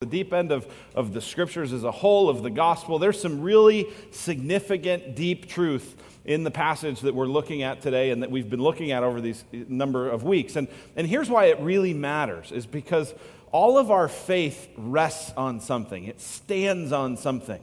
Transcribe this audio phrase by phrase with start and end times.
[0.00, 3.42] the deep end of, of the scriptures as a whole, of the gospel, there's some
[3.42, 8.48] really significant, deep truth in the passage that we're looking at today and that we've
[8.48, 10.56] been looking at over these number of weeks.
[10.56, 13.12] And, and here's why it really matters is because
[13.52, 17.60] all of our faith rests on something, it stands on something.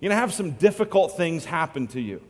[0.00, 2.20] You're going to have some difficult things happen to you.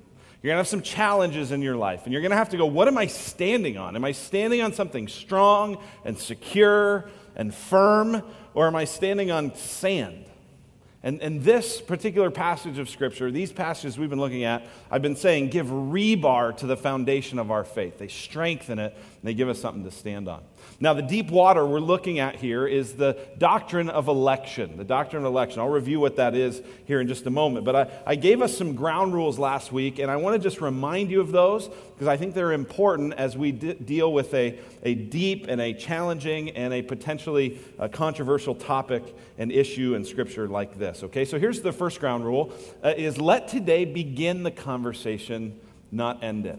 [0.42, 2.58] You're going to have some challenges in your life, and you're going to have to
[2.58, 3.96] go, What am I standing on?
[3.96, 8.22] Am I standing on something strong and secure and firm?
[8.54, 10.26] or am I standing on sand?
[11.04, 15.16] And, and this particular passage of Scripture, these passages we've been looking at, I've been
[15.16, 17.98] saying give rebar to the foundation of our faith.
[17.98, 20.42] They strengthen it, and they give us something to stand on.
[20.80, 24.76] Now, the deep water we're looking at here is the doctrine of election.
[24.76, 25.60] The doctrine of election.
[25.60, 27.64] I'll review what that is here in just a moment.
[27.64, 30.60] But I, I gave us some ground rules last week, and I want to just
[30.60, 34.94] remind you of those because I think they're important as we deal with a, a
[34.94, 40.78] deep and a challenging and a potentially uh, controversial topic and issue in Scripture like
[40.78, 41.04] this.
[41.04, 42.52] Okay, so here's the first ground rule:
[42.82, 45.60] uh, is let today begin the conversation,
[45.92, 46.58] not end it.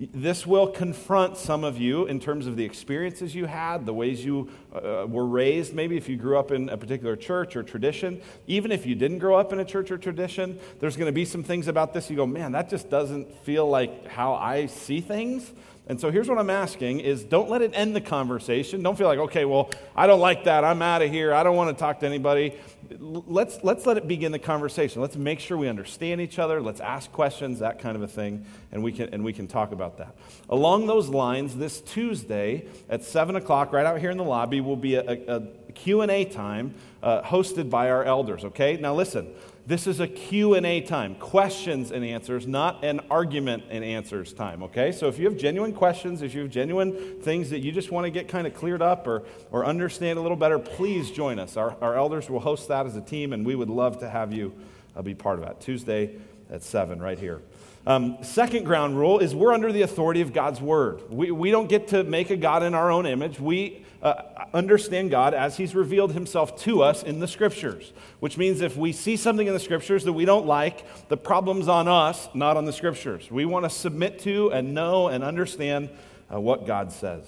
[0.00, 4.24] This will confront some of you in terms of the experiences you had, the ways
[4.24, 8.22] you uh, were raised, maybe if you grew up in a particular church or tradition.
[8.46, 11.26] Even if you didn't grow up in a church or tradition, there's going to be
[11.26, 15.02] some things about this you go, man, that just doesn't feel like how I see
[15.02, 15.52] things.
[15.90, 18.80] And so here's what I'm asking is don't let it end the conversation.
[18.80, 20.62] Don't feel like, okay, well, I don't like that.
[20.62, 21.34] I'm out of here.
[21.34, 22.54] I don't want to talk to anybody.
[23.00, 25.02] Let's, let's let it begin the conversation.
[25.02, 26.62] Let's make sure we understand each other.
[26.62, 29.72] Let's ask questions, that kind of a thing, and we can, and we can talk
[29.72, 30.14] about that.
[30.48, 34.76] Along those lines, this Tuesday at 7 o'clock, right out here in the lobby, will
[34.76, 38.76] be a, a, a Q&A time uh, hosted by our elders, okay?
[38.76, 39.34] Now listen,
[39.70, 44.90] this is a Q&A time, questions and answers, not an argument and answers time, okay?
[44.90, 48.04] So if you have genuine questions, if you have genuine things that you just want
[48.04, 51.56] to get kind of cleared up or, or understand a little better, please join us.
[51.56, 54.32] Our, our elders will host that as a team, and we would love to have
[54.32, 54.52] you
[54.96, 55.60] uh, be part of that.
[55.60, 56.16] Tuesday
[56.50, 57.40] at 7 right here.
[57.86, 61.00] Um, second ground rule is we're under the authority of God's word.
[61.10, 63.38] We, we don't get to make a God in our own image.
[63.38, 64.22] We uh,
[64.54, 68.92] understand God as He's revealed Himself to us in the Scriptures, which means if we
[68.92, 72.64] see something in the Scriptures that we don't like, the problem's on us, not on
[72.64, 73.30] the Scriptures.
[73.30, 75.90] We want to submit to and know and understand
[76.32, 77.24] uh, what God says.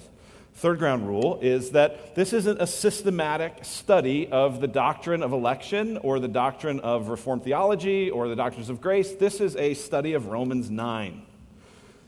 [0.54, 5.96] Third ground rule is that this isn't a systematic study of the doctrine of election
[5.98, 9.12] or the doctrine of Reformed theology or the doctrines of grace.
[9.12, 11.22] This is a study of Romans 9.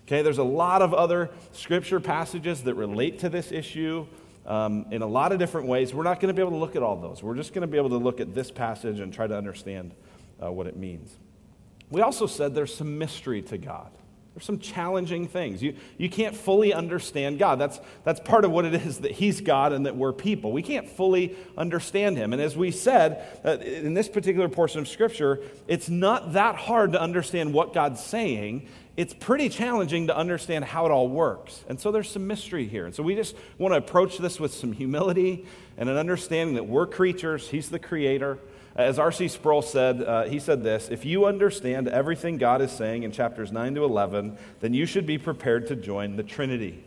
[0.07, 4.07] Okay, there's a lot of other scripture passages that relate to this issue
[4.47, 5.95] um, in a lot of different ways.
[5.95, 7.23] We're not going to be able to look at all those.
[7.23, 9.95] We're just going to be able to look at this passage and try to understand
[10.43, 11.17] uh, what it means.
[11.91, 13.91] We also said there's some mystery to God.
[14.35, 15.63] There's some challenging things.
[15.63, 17.61] You, you can't fully understand God.
[17.61, 20.51] That's, that's part of what it is that He's God and that we're people.
[20.51, 22.33] We can't fully understand Him.
[22.33, 26.93] And as we said, uh, in this particular portion of Scripture, it's not that hard
[26.93, 28.67] to understand what God's saying.
[28.97, 31.65] It's pretty challenging to understand how it all works.
[31.69, 32.87] And so there's some mystery here.
[32.87, 35.47] And so we just want to approach this with some humility
[35.77, 38.39] and an understanding that we're creatures, He's the creator.
[38.77, 39.29] As R.C.
[39.29, 43.53] Sproul said, uh, he said this If you understand everything God is saying in chapters
[43.53, 46.83] 9 to 11, then you should be prepared to join the Trinity.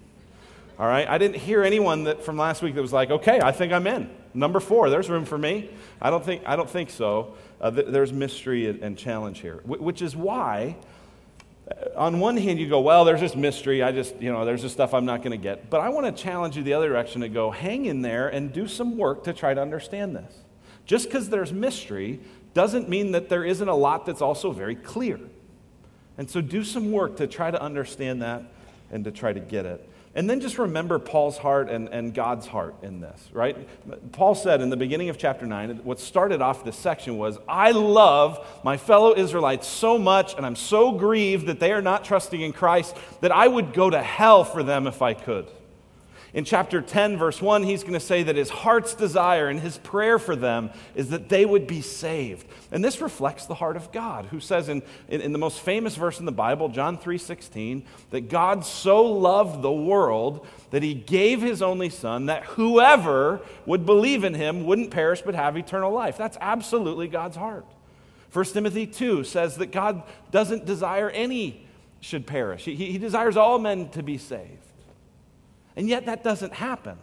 [0.77, 1.07] All right?
[1.07, 3.87] I didn't hear anyone that, from last week that was like, okay, I think I'm
[3.87, 4.09] in.
[4.33, 5.69] Number four, there's room for me.
[6.01, 7.33] I don't think, I don't think so.
[7.59, 10.75] Uh, th- there's mystery and, and challenge here, w- which is why
[11.71, 13.81] uh, on one hand, you go, well, there's just mystery.
[13.81, 15.69] I just, you know, there's just stuff I'm not going to get.
[15.71, 18.53] But I want to challenge you the other direction to go, hang in there and
[18.53, 20.33] do some work to try to understand this.
[20.87, 22.19] Just because there's mystery
[22.53, 25.19] doesn't mean that there isn't a lot that's also very clear.
[26.17, 28.43] And so do some work to try to understand that
[28.89, 29.87] and to try to get it.
[30.15, 33.55] And then just remember Paul's heart and, and God's heart in this, right?
[34.13, 37.69] Paul said in the beginning of chapter 9, what started off this section was, I
[37.69, 42.41] love my fellow Israelites so much, and I'm so grieved that they are not trusting
[42.41, 45.47] in Christ that I would go to hell for them if I could.
[46.33, 49.77] In chapter 10, verse 1, he's going to say that his heart's desire and his
[49.77, 52.45] prayer for them is that they would be saved.
[52.71, 55.95] And this reflects the heart of God, who says in, in, in the most famous
[55.95, 60.93] verse in the Bible, John 3 16, that God so loved the world that he
[60.93, 65.91] gave his only son that whoever would believe in him wouldn't perish but have eternal
[65.91, 66.17] life.
[66.17, 67.65] That's absolutely God's heart.
[68.33, 71.63] 1 Timothy 2 says that God doesn't desire any
[71.99, 74.67] should perish, he, he desires all men to be saved.
[75.77, 76.97] And yet that doesn't happen.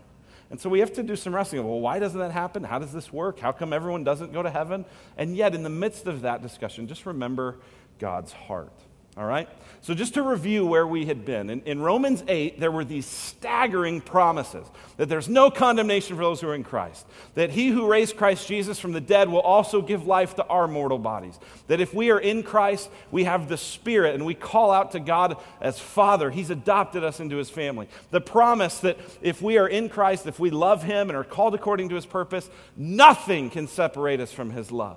[0.50, 1.66] And so we have to do some wrestling.
[1.66, 2.64] Well, why doesn't that happen?
[2.64, 3.38] How does this work?
[3.38, 4.84] How come everyone doesn't go to heaven?
[5.16, 7.56] And yet, in the midst of that discussion, just remember
[7.98, 8.72] God's heart.
[9.16, 9.48] All right?
[9.80, 13.06] So, just to review where we had been, in, in, Romans 8, there were these
[13.06, 14.66] staggering promises
[14.96, 18.48] that there's no condemnation for those who are in Christ, that he who raised Christ
[18.48, 22.10] Jesus from the dead will also give life to our mortal bodies, that if we
[22.10, 26.30] are in Christ, we have the Spirit and we call out to God as Father.
[26.30, 27.86] He's adopted us into his family.
[28.10, 31.54] The promise that if we are in Christ, if we love him and are called
[31.54, 34.96] according to his purpose, nothing can separate us from his love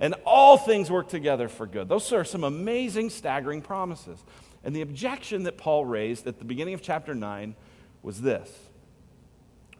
[0.00, 1.88] and all things work together for good.
[1.88, 4.22] Those are some amazing, staggering promises.
[4.64, 7.54] And the objection that Paul raised at the beginning of chapter 9
[8.02, 8.50] was this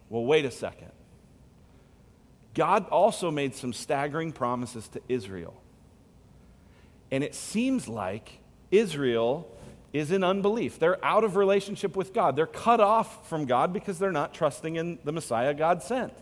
[0.09, 0.91] well, wait a second.
[2.55, 5.61] God also made some staggering promises to Israel.
[7.11, 8.39] And it seems like
[8.71, 9.55] Israel
[9.93, 10.79] is in unbelief.
[10.79, 12.35] They're out of relationship with God.
[12.35, 16.13] They're cut off from God because they're not trusting in the Messiah God sent.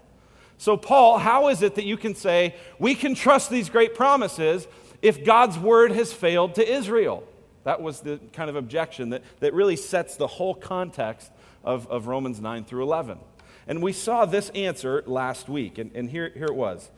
[0.58, 4.68] So, Paul, how is it that you can say we can trust these great promises
[5.02, 7.24] if God's word has failed to Israel?
[7.64, 11.32] That was the kind of objection that, that really sets the whole context
[11.64, 13.20] of, of Romans 9 through 11.
[13.68, 16.90] And we saw this answer last week, and, and here, here it was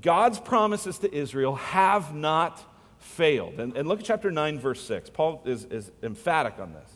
[0.00, 2.64] God's promises to Israel have not
[2.98, 3.60] failed.
[3.60, 5.10] And, and look at chapter 9, verse 6.
[5.10, 6.90] Paul is, is emphatic on this.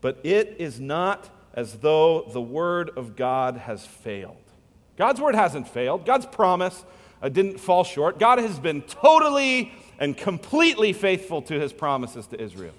[0.00, 4.36] But it is not as though the word of God has failed.
[4.96, 6.06] God's word hasn't failed.
[6.06, 6.84] God's promise
[7.22, 8.18] uh, didn't fall short.
[8.18, 12.74] God has been totally and completely faithful to his promises to Israel.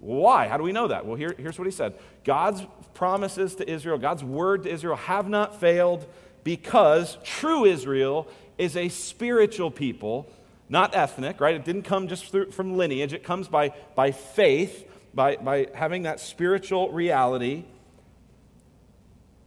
[0.00, 0.48] Why?
[0.48, 1.06] How do we know that?
[1.06, 2.62] Well, here, here's what he said God's
[2.94, 6.06] promises to Israel, God's word to Israel have not failed
[6.44, 8.26] because true Israel
[8.58, 10.28] is a spiritual people,
[10.68, 11.54] not ethnic, right?
[11.54, 16.02] It didn't come just through, from lineage, it comes by, by faith, by, by having
[16.02, 17.64] that spiritual reality.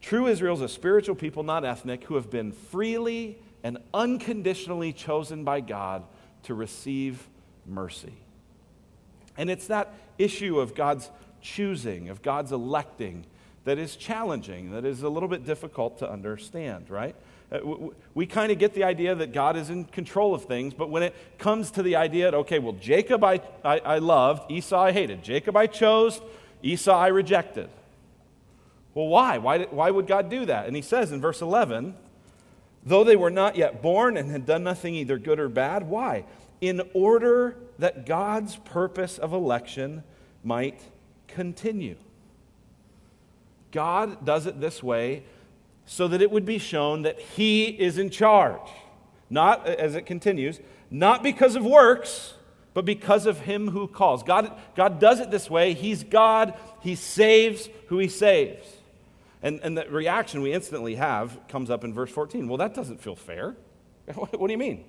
[0.06, 5.44] True Israel is a spiritual people, not ethnic, who have been freely and unconditionally chosen
[5.44, 6.04] by God
[6.44, 7.28] to receive
[7.66, 8.13] mercy.
[9.36, 11.10] And it's that issue of God's
[11.42, 13.25] choosing, of God's electing,
[13.63, 17.16] that is challenging, that is a little bit difficult to understand, right?
[17.51, 17.62] Uh,
[18.13, 21.01] we kind of get the idea that God is in control of things, but when
[21.01, 24.92] it comes to the idea that, okay, well, Jacob I, I, I loved, Esau I
[24.92, 25.24] hated.
[25.24, 26.22] Jacob I chose,
[26.62, 27.69] Esau I rejected.
[28.96, 29.38] Well, why?
[29.38, 30.66] Why, did, why would God do that?
[30.66, 31.96] And he says in verse 11,
[32.84, 36.26] though they were not yet born and had done nothing either good or bad, why?
[36.62, 40.04] In order that God's purpose of election
[40.44, 40.82] might
[41.28, 41.98] continue.
[43.72, 45.24] God does it this way
[45.86, 48.70] so that it would be shown that He is in charge.
[49.30, 52.36] Not, as it continues, not because of works,
[52.74, 54.24] but because of Him who calls.
[54.24, 55.74] God, God does it this way.
[55.74, 58.66] He's God, He saves who He saves.
[59.46, 62.48] And, and the reaction we instantly have comes up in verse 14.
[62.48, 63.56] Well, that doesn't feel fair.
[64.16, 64.86] what, do you mean?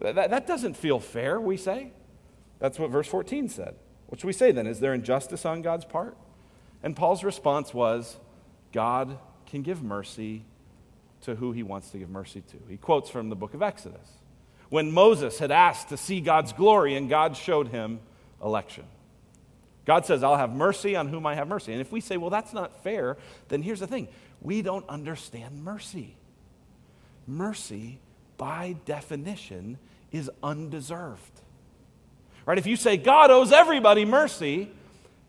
[0.00, 1.90] That, that doesn't feel fair, we say.
[2.60, 3.74] That's what verse 14 said.
[4.06, 4.68] What should we say then?
[4.68, 6.16] Is there injustice on God's part?
[6.80, 8.18] And Paul's response was
[8.72, 10.44] God can give mercy
[11.22, 12.56] to who he wants to give mercy to.
[12.68, 14.08] He quotes from the book of Exodus.
[14.68, 17.98] When Moses had asked to see God's glory, and God showed him
[18.40, 18.84] election.
[19.88, 21.72] God says, I'll have mercy on whom I have mercy.
[21.72, 23.16] And if we say, well, that's not fair,
[23.48, 24.06] then here's the thing
[24.42, 26.14] we don't understand mercy.
[27.26, 27.98] Mercy,
[28.36, 29.78] by definition,
[30.12, 31.40] is undeserved.
[32.44, 32.58] Right?
[32.58, 34.70] If you say God owes everybody mercy,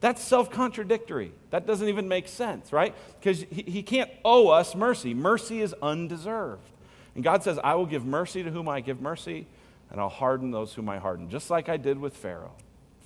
[0.01, 1.31] that's self contradictory.
[1.51, 2.93] That doesn't even make sense, right?
[3.17, 5.13] Because he, he can't owe us mercy.
[5.13, 6.69] Mercy is undeserved.
[7.15, 9.47] And God says, I will give mercy to whom I give mercy,
[9.89, 12.55] and I'll harden those whom I harden, just like I did with Pharaoh.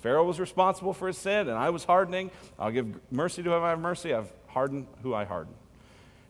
[0.04, 2.30] Pharaoh was responsible for his sin, and I was hardening.
[2.58, 4.12] I'll give mercy to whom I have mercy.
[4.12, 5.54] I've hardened who I harden.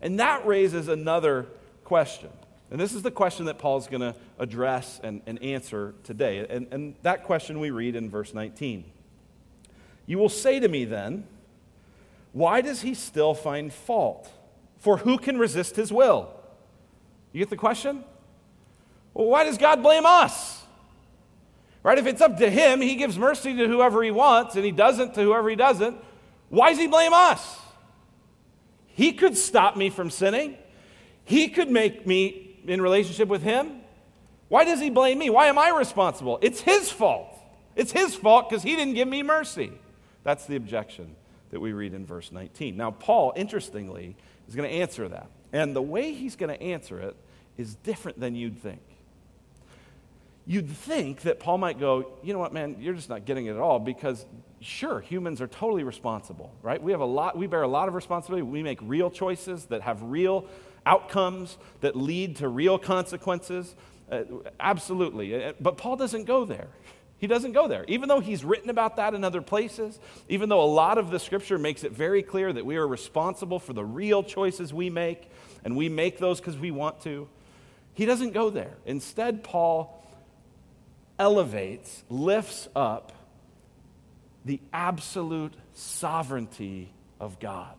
[0.00, 1.48] And that raises another
[1.82, 2.30] question.
[2.70, 6.46] And this is the question that Paul's going to address and, and answer today.
[6.48, 8.84] And, and that question we read in verse 19.
[10.06, 11.26] You will say to me then,
[12.30, 14.30] why does he still find fault?
[14.78, 16.32] For who can resist his will?
[17.32, 18.04] You get the question?
[19.14, 20.53] Well, why does God blame us?
[21.84, 21.98] Right?
[21.98, 25.14] If it's up to him, he gives mercy to whoever he wants and he doesn't
[25.14, 25.96] to whoever he doesn't.
[26.48, 27.60] Why does he blame us?
[28.86, 30.56] He could stop me from sinning.
[31.24, 33.82] He could make me in relationship with him.
[34.48, 35.28] Why does he blame me?
[35.28, 36.38] Why am I responsible?
[36.40, 37.38] It's his fault.
[37.76, 39.72] It's his fault because he didn't give me mercy.
[40.22, 41.16] That's the objection
[41.50, 42.78] that we read in verse 19.
[42.78, 44.16] Now, Paul, interestingly,
[44.48, 45.28] is going to answer that.
[45.52, 47.16] And the way he's going to answer it
[47.58, 48.80] is different than you'd think
[50.46, 53.52] you'd think that Paul might go, you know what, man, you're just not getting it
[53.52, 54.24] at all because
[54.60, 56.82] sure, humans are totally responsible, right?
[56.82, 58.42] We have a lot, we bear a lot of responsibility.
[58.42, 60.46] We make real choices that have real
[60.86, 63.74] outcomes that lead to real consequences.
[64.10, 64.22] Uh,
[64.60, 65.44] absolutely.
[65.44, 66.68] Uh, but Paul doesn't go there.
[67.18, 67.84] He doesn't go there.
[67.88, 69.98] Even though he's written about that in other places,
[70.28, 73.58] even though a lot of the scripture makes it very clear that we are responsible
[73.58, 75.30] for the real choices we make,
[75.64, 77.28] and we make those because we want to,
[77.94, 78.74] he doesn't go there.
[78.84, 80.03] Instead, Paul
[81.18, 83.12] elevates, lifts up
[84.44, 86.90] the absolute sovereignty
[87.20, 87.74] of God.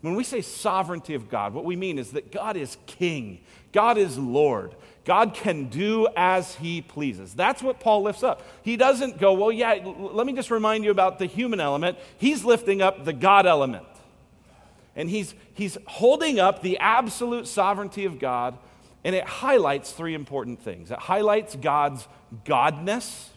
[0.00, 3.40] When we say sovereignty of God, what we mean is that God is king,
[3.72, 4.74] God is Lord.
[5.04, 7.34] God can do as he pleases.
[7.34, 8.42] That's what Paul lifts up.
[8.62, 11.98] He doesn't go, well, yeah, let me just remind you about the human element.
[12.16, 13.86] He's lifting up the God element.
[14.96, 18.56] And he's, he's holding up the absolute sovereignty of God,
[19.04, 20.90] and it highlights three important things.
[20.90, 22.08] It highlights God's
[22.44, 23.28] godness,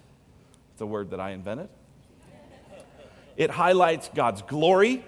[0.74, 1.70] it's a word that I invented.
[3.36, 5.06] It highlights God's glory,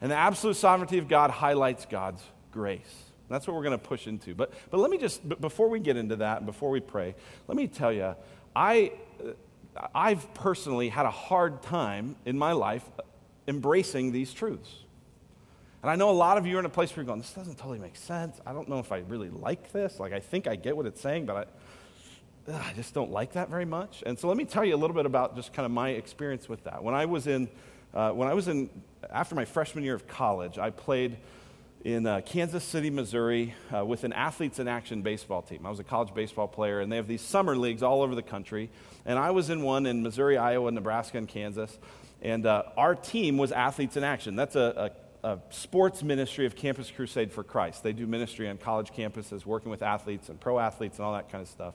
[0.00, 3.04] and the absolute sovereignty of God highlights God's grace.
[3.30, 4.34] That's what we're going to push into.
[4.34, 7.14] But, but let me just, before we get into that, and before we pray,
[7.48, 8.14] let me tell you,
[8.54, 8.92] I,
[9.94, 13.02] I've personally had a hard time in my life uh,
[13.48, 14.83] embracing these truths.
[15.84, 17.34] And I know a lot of you are in a place where you're going, this
[17.34, 18.40] doesn't totally make sense.
[18.46, 20.00] I don't know if I really like this.
[20.00, 23.34] Like, I think I get what it's saying, but I, ugh, I just don't like
[23.34, 24.02] that very much.
[24.06, 26.48] And so let me tell you a little bit about just kind of my experience
[26.48, 26.82] with that.
[26.82, 27.50] When I was in,
[27.92, 28.70] uh, when I was in,
[29.10, 31.18] after my freshman year of college, I played
[31.84, 35.66] in uh, Kansas City, Missouri, uh, with an Athletes in Action baseball team.
[35.66, 38.22] I was a college baseball player, and they have these summer leagues all over the
[38.22, 38.70] country.
[39.04, 41.78] And I was in one in Missouri, Iowa, Nebraska, and Kansas.
[42.22, 44.34] And uh, our team was Athletes in Action.
[44.34, 47.82] That's a, a, a, sports ministry of Campus Crusade for Christ.
[47.82, 51.30] They do ministry on college campuses, working with athletes and pro athletes and all that
[51.30, 51.74] kind of stuff.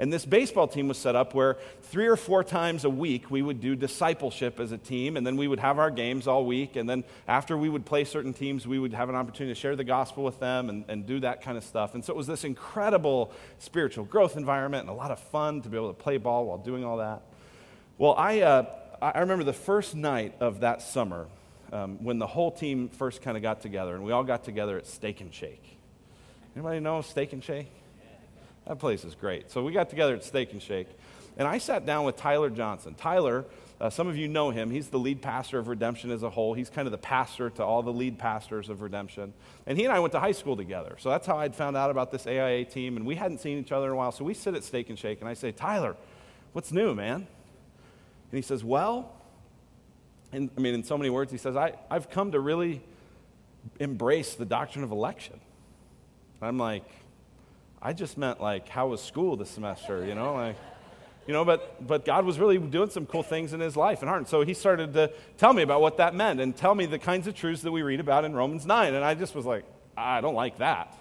[0.00, 3.42] And this baseball team was set up where three or four times a week we
[3.42, 6.76] would do discipleship as a team, and then we would have our games all week.
[6.76, 9.76] And then after we would play certain teams, we would have an opportunity to share
[9.76, 11.94] the gospel with them and, and do that kind of stuff.
[11.94, 15.68] And so it was this incredible spiritual growth environment and a lot of fun to
[15.68, 17.22] be able to play ball while doing all that.
[17.96, 18.66] Well, I, uh,
[19.02, 21.26] I remember the first night of that summer
[21.72, 24.78] um, when the whole team first kind of got together, and we all got together
[24.78, 25.78] at Steak and Shake.
[26.54, 27.70] Anybody know Steak and Shake?
[28.66, 29.50] That place is great.
[29.50, 30.88] So we got together at Steak and Shake,
[31.36, 32.94] and I sat down with Tyler Johnson.
[32.94, 33.44] Tyler,
[33.80, 34.70] uh, some of you know him.
[34.70, 36.52] He's the lead pastor of Redemption as a whole.
[36.52, 39.32] He's kind of the pastor to all the lead pastors of Redemption.
[39.66, 40.96] And he and I went to high school together.
[40.98, 43.70] So that's how I'd found out about this AIA team, and we hadn't seen each
[43.70, 44.10] other in a while.
[44.10, 45.96] So we sit at Steak and Shake, and I say, Tyler,
[46.52, 47.26] what's new, man?
[48.30, 49.12] And he says, Well,
[50.32, 52.82] I mean, in so many words, he says, I, I've come to really
[53.80, 55.40] embrace the doctrine of election.
[56.42, 56.84] I'm like,
[57.80, 60.04] I just meant like, how was school this semester?
[60.04, 60.56] You know, like,
[61.26, 64.08] you know, but, but God was really doing some cool things in his life and
[64.08, 64.20] heart.
[64.20, 66.98] And so he started to tell me about what that meant and tell me the
[66.98, 68.94] kinds of truths that we read about in Romans 9.
[68.94, 69.64] And I just was like,
[69.96, 70.94] I don't like that.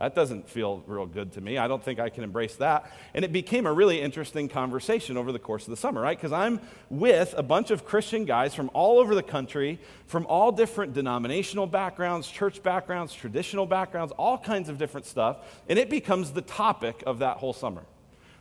[0.00, 1.58] That doesn't feel real good to me.
[1.58, 2.90] I don't think I can embrace that.
[3.12, 6.16] And it became a really interesting conversation over the course of the summer, right?
[6.16, 10.52] Because I'm with a bunch of Christian guys from all over the country, from all
[10.52, 15.62] different denominational backgrounds, church backgrounds, traditional backgrounds, all kinds of different stuff.
[15.68, 17.82] And it becomes the topic of that whole summer.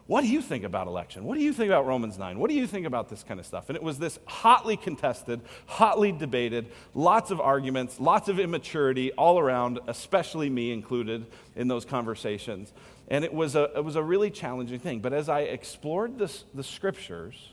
[0.10, 1.24] What do you think about election?
[1.24, 2.40] What do you think about Romans 9?
[2.40, 3.70] What do you think about this kind of stuff?
[3.70, 9.38] And it was this hotly contested, hotly debated, lots of arguments, lots of immaturity all
[9.38, 12.74] around, especially me included in those conversations.
[13.08, 15.00] And it was a, it was a really challenging thing.
[15.00, 17.52] But as I explored this, the scriptures,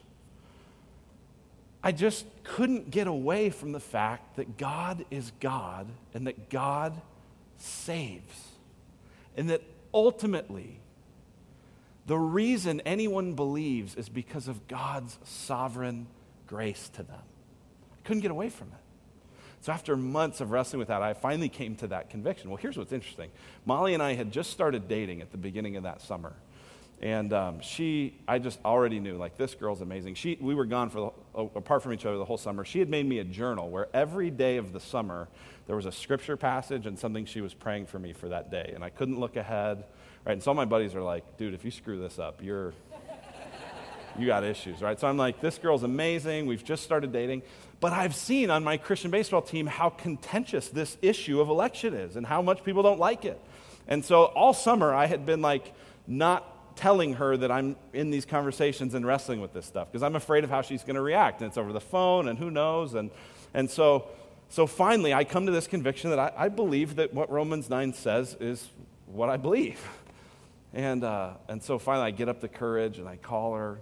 [1.82, 7.02] I just couldn't get away from the fact that God is God and that God
[7.58, 8.48] saves.
[9.36, 9.60] And that
[9.92, 10.80] ultimately,
[12.06, 16.06] the reason anyone believes is because of God's sovereign
[16.46, 17.22] grace to them.
[17.92, 18.80] I couldn't get away from it.
[19.62, 22.50] So, after months of wrestling with that, I finally came to that conviction.
[22.50, 23.30] Well, here's what's interesting
[23.64, 26.34] Molly and I had just started dating at the beginning of that summer.
[27.02, 30.14] And um, she, I just already knew, like, this girl's amazing.
[30.14, 32.64] She, we were gone for, the, apart from each other the whole summer.
[32.64, 35.28] She had made me a journal where every day of the summer
[35.66, 38.72] there was a scripture passage and something she was praying for me for that day.
[38.74, 39.84] And I couldn't look ahead.
[40.26, 40.32] Right?
[40.32, 42.74] And some of my buddies are like, dude, if you screw this up, you're
[44.18, 44.98] you got issues, right?
[44.98, 46.46] So I'm like, this girl's amazing.
[46.46, 47.42] We've just started dating.
[47.80, 52.16] But I've seen on my Christian baseball team how contentious this issue of election is
[52.16, 53.40] and how much people don't like it.
[53.86, 55.74] And so all summer I had been like
[56.06, 60.16] not telling her that I'm in these conversations and wrestling with this stuff because I'm
[60.16, 61.40] afraid of how she's going to react.
[61.40, 62.94] And it's over the phone and who knows.
[62.94, 63.10] And,
[63.54, 64.08] and so,
[64.48, 67.92] so finally I come to this conviction that I, I believe that what Romans 9
[67.92, 68.70] says is
[69.06, 69.80] what I believe.
[70.76, 73.78] And, uh, and so finally, I get up the courage and I call her.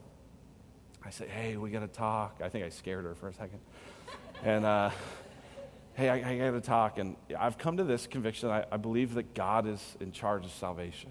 [1.05, 2.41] I say, hey, we got to talk.
[2.41, 3.59] I think I scared her for a second.
[4.45, 4.91] And, uh,
[5.95, 6.99] hey, I, I got to talk.
[6.99, 10.53] And I've come to this conviction I, I believe that God is in charge of
[10.53, 11.11] salvation.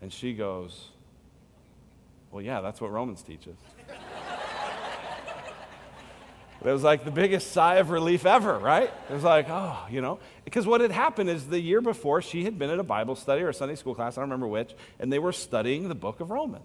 [0.00, 0.90] And she goes,
[2.30, 3.56] Well, yeah, that's what Romans teaches.
[6.64, 8.90] It was like the biggest sigh of relief ever, right?
[9.10, 10.18] It was like, oh, you know.
[10.46, 13.42] Because what had happened is the year before, she had been at a Bible study
[13.42, 16.20] or a Sunday school class, I don't remember which, and they were studying the book
[16.20, 16.64] of Romans.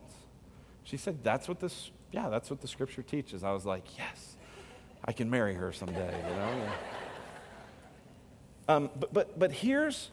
[0.86, 3.44] She said, that's what this, yeah, that's what the scripture teaches.
[3.44, 4.38] I was like, yes,
[5.04, 6.72] I can marry her someday, you know?
[8.70, 10.12] Um, but, but, but here's,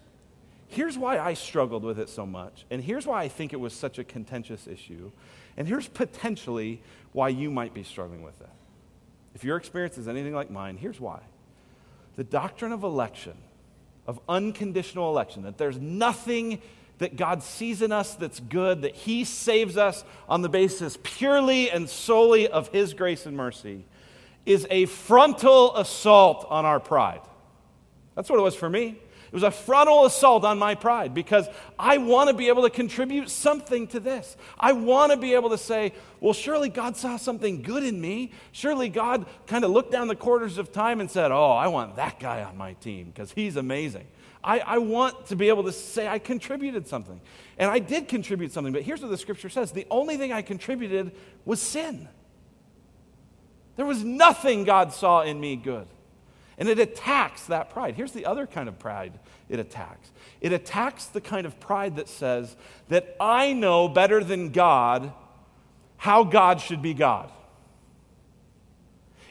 [0.66, 3.72] here's why I struggled with it so much, and here's why I think it was
[3.72, 5.12] such a contentious issue,
[5.56, 8.48] and here's potentially why you might be struggling with it.
[9.36, 11.20] If your experience is anything like mine, here's why.
[12.14, 13.34] The doctrine of election,
[14.06, 16.62] of unconditional election, that there's nothing
[16.96, 21.70] that God sees in us that's good, that He saves us on the basis purely
[21.70, 23.84] and solely of His grace and mercy,
[24.46, 27.20] is a frontal assault on our pride.
[28.14, 28.98] That's what it was for me.
[29.26, 32.70] It was a frontal assault on my pride because I want to be able to
[32.70, 34.36] contribute something to this.
[34.58, 38.32] I want to be able to say, well, surely God saw something good in me.
[38.52, 41.96] Surely God kind of looked down the quarters of time and said, oh, I want
[41.96, 44.06] that guy on my team because he's amazing.
[44.44, 47.20] I, I want to be able to say I contributed something.
[47.58, 50.42] And I did contribute something, but here's what the scripture says the only thing I
[50.42, 51.12] contributed
[51.44, 52.08] was sin.
[53.74, 55.88] There was nothing God saw in me good.
[56.58, 57.94] And it attacks that pride.
[57.94, 60.10] Here's the other kind of pride it attacks
[60.40, 62.56] it attacks the kind of pride that says
[62.88, 65.12] that I know better than God
[65.96, 67.30] how God should be God.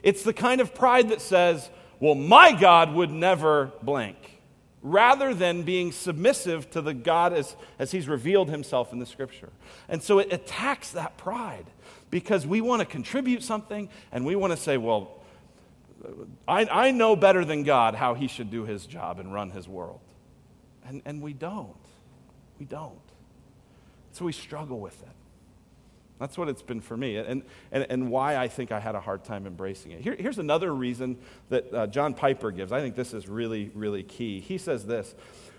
[0.03, 4.41] It's the kind of pride that says, well, my God would never blank,
[4.81, 9.49] rather than being submissive to the God as, as he's revealed himself in the scripture.
[9.89, 11.65] And so it attacks that pride
[12.11, 15.23] because we want to contribute something and we want to say, well,
[16.47, 19.67] I, I know better than God how he should do his job and run his
[19.67, 20.01] world.
[20.87, 21.75] And, and we don't.
[22.59, 22.99] We don't.
[24.11, 25.09] So we struggle with it.
[26.19, 27.43] That's what it's been for me, and,
[27.73, 29.99] and, and why I think I had a hard time embracing it.
[29.99, 31.17] Here, here's another reason
[31.49, 32.71] that uh, John Piper gives.
[32.71, 34.39] I think this is really, really key.
[34.39, 35.13] He says this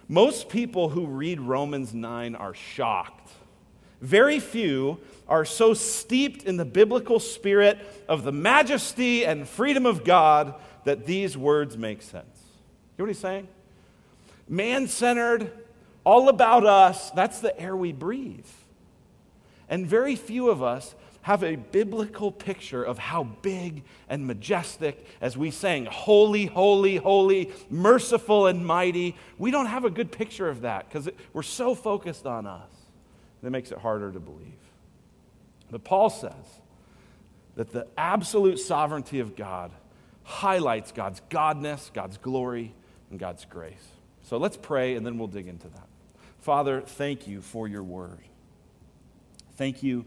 [0.08, 3.30] Most people who read Romans 9 are shocked.
[4.00, 10.04] Very few are so steeped in the biblical spirit of the majesty and freedom of
[10.04, 12.38] God that these words make sense.
[12.97, 13.49] You know what he's saying?
[14.49, 15.50] Man centered,
[16.04, 18.47] all about us, that's the air we breathe.
[19.68, 25.36] And very few of us have a biblical picture of how big and majestic, as
[25.36, 29.16] we sang, holy, holy, holy, merciful and mighty.
[29.36, 32.71] We don't have a good picture of that because we're so focused on us.
[33.47, 34.59] That makes it harder to believe.
[35.71, 36.32] But Paul says
[37.54, 39.71] that the absolute sovereignty of God
[40.25, 42.75] highlights God's godness, God's glory,
[43.09, 43.87] and God's grace.
[44.25, 45.87] So let's pray and then we'll dig into that.
[46.41, 48.19] Father, thank you for your word.
[49.52, 50.06] Thank you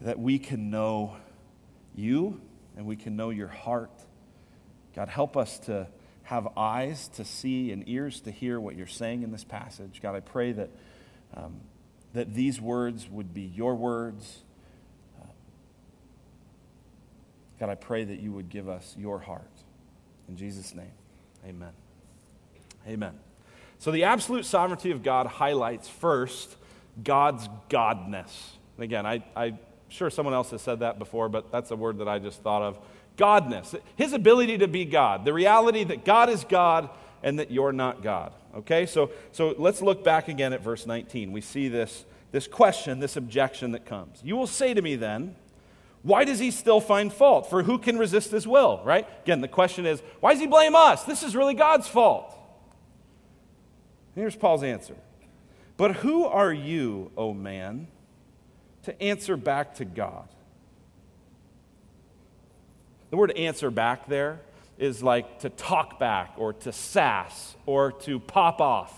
[0.00, 1.16] that we can know
[1.94, 2.40] you
[2.76, 3.92] and we can know your heart.
[4.96, 5.86] God, help us to
[6.24, 10.00] have eyes to see and ears to hear what you're saying in this passage.
[10.02, 10.70] God, I pray that,
[11.36, 11.60] um,
[12.14, 14.42] that these words would be your words
[15.20, 15.26] uh,
[17.60, 19.50] God, I pray that you would give us your heart.
[20.28, 20.92] In Jesus' name,
[21.46, 21.72] amen.
[22.88, 23.18] Amen.
[23.78, 26.56] So, the absolute sovereignty of God highlights first
[27.02, 28.32] God's godness.
[28.78, 32.08] Again, I, I'm sure someone else has said that before, but that's a word that
[32.08, 32.78] I just thought of.
[33.16, 36.90] Godness, his ability to be God, the reality that God is God
[37.24, 38.32] and that you're not God.
[38.54, 41.32] Okay, so, so let's look back again at verse 19.
[41.32, 44.20] We see this, this question, this objection that comes.
[44.22, 45.34] You will say to me then,
[46.02, 47.48] why does he still find fault?
[47.48, 49.08] For who can resist his will, right?
[49.22, 51.04] Again, the question is, why does he blame us?
[51.04, 52.30] This is really God's fault.
[54.14, 54.94] Here's Paul's answer.
[55.78, 57.88] But who are you, O oh man,
[58.82, 60.28] to answer back to God?
[63.08, 64.40] The word answer back there
[64.78, 68.92] is like to talk back or to sass or to pop off.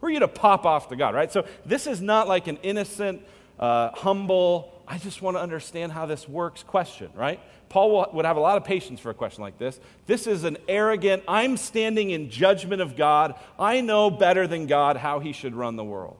[0.00, 1.30] Who are you to pop off to God, right?
[1.30, 3.22] So this is not like an innocent,
[3.58, 7.40] uh, humble, I just want to understand how this works question, right?
[7.68, 9.78] Paul would have a lot of patience for a question like this.
[10.06, 13.34] This is an arrogant, I'm standing in judgment of God.
[13.58, 16.16] I know better than God how he should run the world.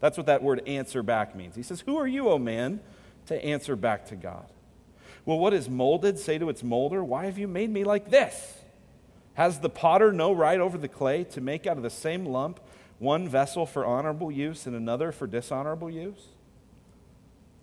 [0.00, 1.54] That's what that word answer back means.
[1.54, 2.80] He says, Who are you, O man,
[3.26, 4.46] to answer back to God?
[5.24, 6.18] Well, what is molded?
[6.18, 8.58] Say to its molder, Why have you made me like this?
[9.34, 12.60] Has the potter no right over the clay to make out of the same lump
[12.98, 16.26] one vessel for honorable use and another for dishonorable use?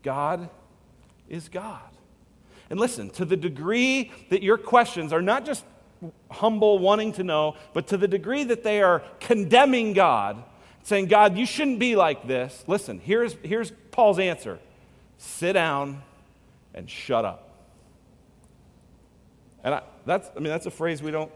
[0.04, 0.50] God
[1.28, 1.82] is God.
[2.70, 5.66] And listen, to the degree that your questions are not just
[6.32, 10.44] humble, wanting to know, but to the degree that they are condemning God,
[10.84, 14.60] saying, God, you shouldn't be like this, listen, here's, here's Paul's answer
[15.18, 16.02] sit down
[16.74, 17.49] and shut up.
[19.64, 21.32] And I, that's, I mean, that's a phrase we don't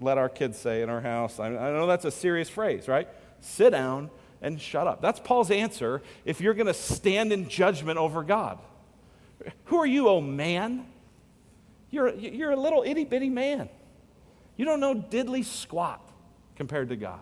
[0.00, 1.38] let our kids say in our house.
[1.38, 3.08] I, I know that's a serious phrase, right?
[3.40, 4.10] Sit down
[4.40, 5.02] and shut up.
[5.02, 8.58] That's Paul's answer if you're going to stand in judgment over God.
[9.66, 10.86] Who are you, oh man?
[11.90, 13.68] You're, you're a little itty bitty man.
[14.56, 16.00] You don't know diddly squat
[16.56, 17.20] compared to God.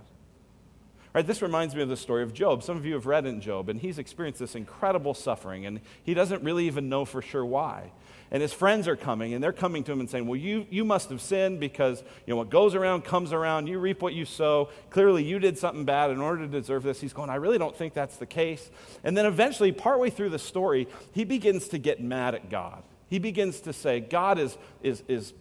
[1.16, 2.62] Right, this reminds me of the story of Job.
[2.62, 6.12] Some of you have read in Job, and he's experienced this incredible suffering, and he
[6.12, 7.90] doesn't really even know for sure why.
[8.30, 10.84] And his friends are coming, and they're coming to him and saying, Well, you, you
[10.84, 13.66] must have sinned because you know what goes around comes around.
[13.66, 14.68] You reap what you sow.
[14.90, 17.00] Clearly, you did something bad in order to deserve this.
[17.00, 18.70] He's going, I really don't think that's the case.
[19.02, 22.82] And then eventually, partway through the story, he begins to get mad at God.
[23.08, 25.32] He begins to say, God is, is, is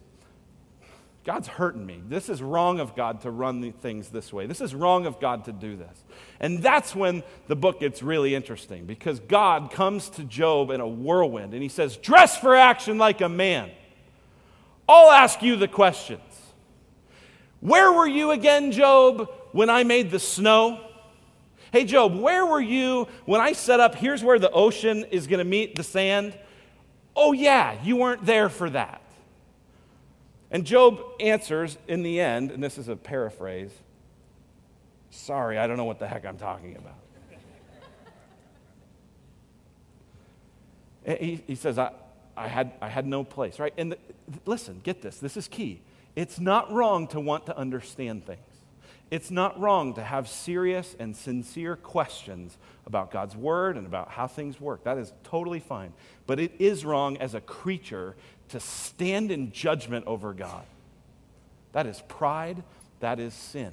[1.26, 2.00] God's hurting me.
[2.08, 4.46] This is wrong of God to run things this way.
[4.46, 6.04] This is wrong of God to do this.
[6.38, 10.86] And that's when the book gets really interesting because God comes to Job in a
[10.86, 13.72] whirlwind and he says, Dress for action like a man.
[14.88, 16.20] I'll ask you the questions.
[17.58, 20.80] Where were you again, Job, when I made the snow?
[21.72, 25.40] Hey, Job, where were you when I set up, here's where the ocean is going
[25.40, 26.38] to meet the sand?
[27.16, 29.02] Oh, yeah, you weren't there for that.
[30.50, 33.72] And Job answers in the end, and this is a paraphrase
[35.10, 36.98] Sorry, I don't know what the heck I'm talking about.
[41.20, 41.92] he, he says, I,
[42.36, 43.72] I, had, I had no place, right?
[43.78, 43.98] And the,
[44.44, 45.80] listen, get this, this is key.
[46.16, 48.40] It's not wrong to want to understand things.
[49.10, 54.26] It's not wrong to have serious and sincere questions about God's word and about how
[54.26, 54.82] things work.
[54.82, 55.92] That is totally fine.
[56.26, 58.16] But it is wrong as a creature
[58.50, 60.64] to stand in judgment over God.
[61.72, 62.62] That is pride,
[63.00, 63.72] that is sin.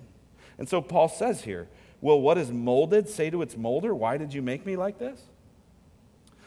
[0.58, 1.68] And so Paul says here,
[2.02, 5.22] Will what is molded say to its molder, Why did you make me like this?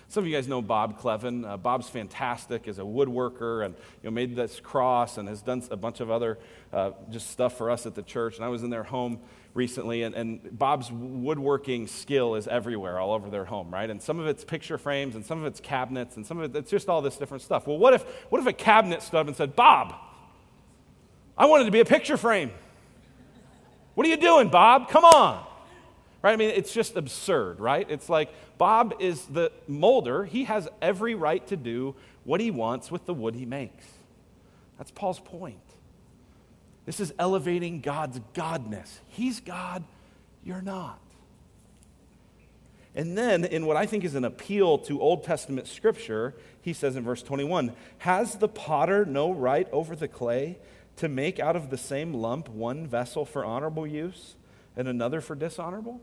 [0.09, 1.49] Some of you guys know Bob Clevin.
[1.49, 5.63] Uh, Bob's fantastic as a woodworker and you know, made this cross and has done
[5.71, 6.39] a bunch of other
[6.73, 8.37] uh, just stuff for us at the church.
[8.37, 9.19] And I was in their home
[9.57, 13.89] recently, and, and Bob's woodworking skill is everywhere, all over their home, right?
[13.89, 16.59] And some of it's picture frames, and some of it's cabinets, and some of it,
[16.59, 17.67] it's just all this different stuff.
[17.67, 19.95] Well, what if, what if a cabinet stood up and said, Bob,
[21.37, 22.51] I wanted to be a picture frame.
[23.95, 24.89] What are you doing, Bob?
[24.89, 25.45] Come on.
[26.23, 26.33] Right?
[26.33, 27.87] I mean, it's just absurd, right?
[27.91, 30.25] It's like Bob is the molder.
[30.25, 33.87] He has every right to do what he wants with the wood he makes.
[34.79, 35.61] That's Paul's point.
[36.87, 39.01] This is elevating God's godness.
[39.09, 39.85] He's God,
[40.43, 41.01] you're not.
[42.95, 46.97] And then, in what I think is an appeal to Old Testament scripture, he says
[46.97, 50.59] in verse 21 Has the potter no right over the clay
[50.97, 54.37] to make out of the same lump one vessel for honorable use
[54.77, 56.01] and another for dishonorable?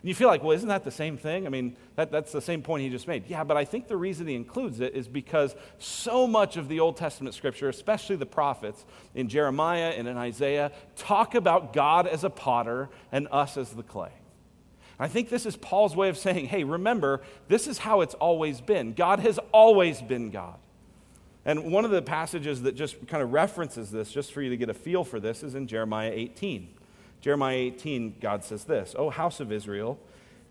[0.00, 1.46] And you feel like, well, isn't that the same thing?
[1.46, 3.24] I mean, that, that's the same point he just made.
[3.28, 6.80] Yeah, but I think the reason he includes it is because so much of the
[6.80, 12.24] Old Testament scripture, especially the prophets in Jeremiah and in Isaiah, talk about God as
[12.24, 14.12] a potter and us as the clay.
[14.98, 18.60] I think this is Paul's way of saying, hey, remember, this is how it's always
[18.60, 18.94] been.
[18.94, 20.58] God has always been God.
[21.44, 24.56] And one of the passages that just kind of references this, just for you to
[24.56, 26.68] get a feel for this, is in Jeremiah 18.
[27.20, 29.98] Jeremiah 18, God says this O house of Israel,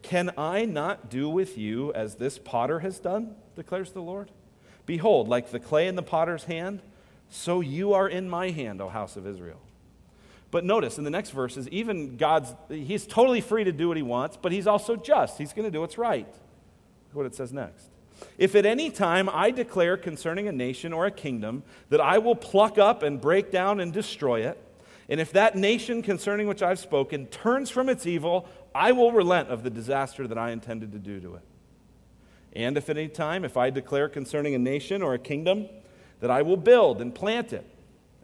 [0.01, 4.32] can I not do with you as this potter has done, declares the Lord?
[4.86, 6.82] Behold, like the clay in the potter's hand,
[7.30, 9.60] so you are in my hand, O house of Israel.
[10.51, 14.04] But notice in the next verses, even God's, he's totally free to do what he
[14.04, 15.38] wants, but he's also just.
[15.38, 16.28] He's going to do what's right.
[16.28, 17.89] Look what it says next.
[18.38, 22.36] If at any time I declare concerning a nation or a kingdom that I will
[22.36, 24.62] pluck up and break down and destroy it,
[25.07, 29.49] and if that nation concerning which I've spoken turns from its evil, I will relent
[29.49, 31.43] of the disaster that I intended to do to it.
[32.53, 35.67] And if at any time, if I declare concerning a nation or a kingdom
[36.21, 37.69] that I will build and plant it,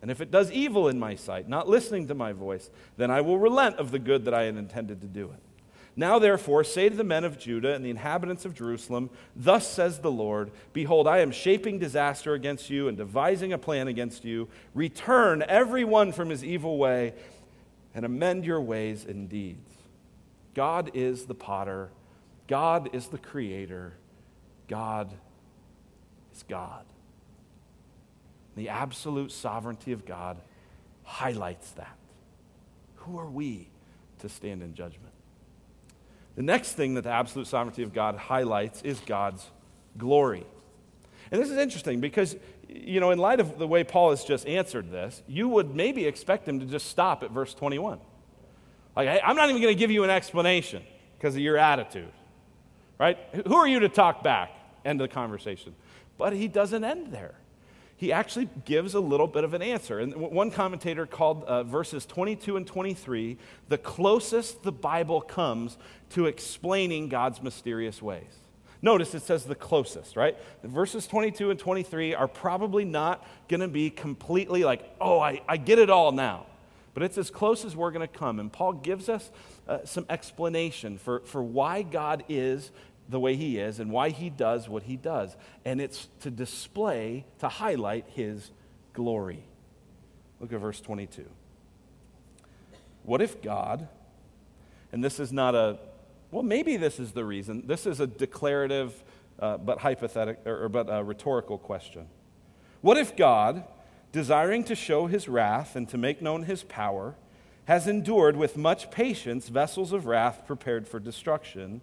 [0.01, 3.21] and if it does evil in my sight, not listening to my voice, then I
[3.21, 5.50] will relent of the good that I had intended to do it.
[5.95, 9.99] Now, therefore, say to the men of Judah and the inhabitants of Jerusalem, Thus says
[9.99, 14.47] the Lord Behold, I am shaping disaster against you and devising a plan against you.
[14.73, 17.13] Return every one from his evil way
[17.93, 19.69] and amend your ways and deeds.
[20.53, 21.89] God is the potter,
[22.47, 23.93] God is the creator,
[24.67, 25.13] God
[26.33, 26.85] is God.
[28.55, 30.37] The absolute sovereignty of God
[31.03, 31.97] highlights that.
[32.97, 33.69] Who are we
[34.19, 35.13] to stand in judgment?
[36.35, 39.45] The next thing that the absolute sovereignty of God highlights is God's
[39.97, 40.45] glory.
[41.31, 42.35] And this is interesting because,
[42.67, 46.05] you know, in light of the way Paul has just answered this, you would maybe
[46.05, 47.99] expect him to just stop at verse 21.
[48.95, 50.83] Like, I'm not even going to give you an explanation
[51.17, 52.11] because of your attitude,
[52.99, 53.17] right?
[53.47, 54.51] Who are you to talk back?
[54.83, 55.75] End of the conversation.
[56.17, 57.35] But he doesn't end there.
[58.01, 59.99] He actually gives a little bit of an answer.
[59.99, 63.37] And one commentator called uh, verses 22 and 23
[63.69, 65.77] the closest the Bible comes
[66.09, 68.39] to explaining God's mysterious ways.
[68.81, 70.35] Notice it says the closest, right?
[70.63, 75.57] Verses 22 and 23 are probably not going to be completely like, oh, I, I
[75.57, 76.47] get it all now.
[76.95, 78.39] But it's as close as we're going to come.
[78.39, 79.29] And Paul gives us
[79.67, 82.71] uh, some explanation for, for why God is
[83.09, 85.35] the way he is and why he does what he does.
[85.65, 88.51] And it's to display, to highlight his
[88.93, 89.43] glory.
[90.39, 91.25] Look at verse 22.
[93.03, 93.87] What if God,
[94.91, 95.77] and this is not a,
[96.31, 99.03] well, maybe this is the reason, this is a declarative
[99.39, 102.07] uh, but hypothetical, or, or but a rhetorical question.
[102.81, 103.63] What if God,
[104.11, 107.15] desiring to show his wrath and to make known his power,
[107.65, 111.81] has endured with much patience vessels of wrath prepared for destruction?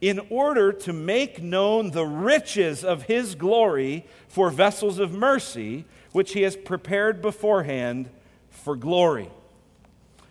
[0.00, 6.32] In order to make known the riches of his glory for vessels of mercy, which
[6.32, 8.08] he has prepared beforehand
[8.48, 9.30] for glory.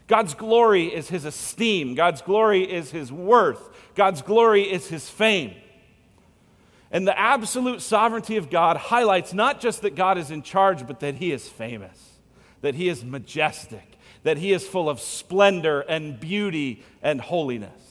[0.07, 5.53] God's glory is his esteem, God's glory is his worth, God's glory is his fame.
[6.91, 11.01] And the absolute sovereignty of God highlights not just that God is in charge, but
[11.01, 12.17] that he is famous,
[12.61, 17.88] that he is majestic, that he is full of splendor and beauty and holiness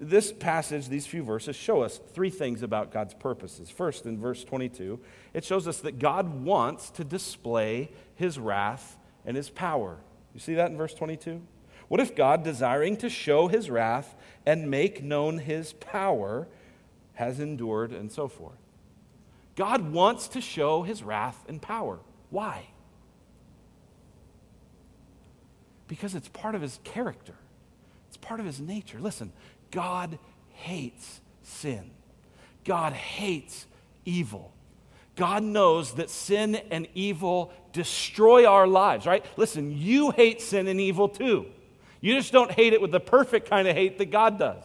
[0.00, 3.68] this passage, these few verses, show us three things about God's purposes.
[3.68, 5.00] First, in verse 22,
[5.34, 9.98] it shows us that God wants to display his wrath and his power.
[10.34, 11.42] You see that in verse 22?
[11.88, 14.14] What if God, desiring to show his wrath
[14.46, 16.46] and make known his power,
[17.14, 18.58] has endured and so forth?
[19.56, 21.98] God wants to show his wrath and power.
[22.30, 22.66] Why?
[25.88, 27.34] Because it's part of his character.
[28.08, 29.00] It's part of his nature.
[29.00, 29.32] Listen,
[29.70, 30.18] God
[30.52, 31.90] hates sin.
[32.64, 33.66] God hates
[34.04, 34.52] evil.
[35.16, 39.24] God knows that sin and evil destroy our lives, right?
[39.36, 41.46] Listen, you hate sin and evil too.
[42.00, 44.62] You just don't hate it with the perfect kind of hate that God does.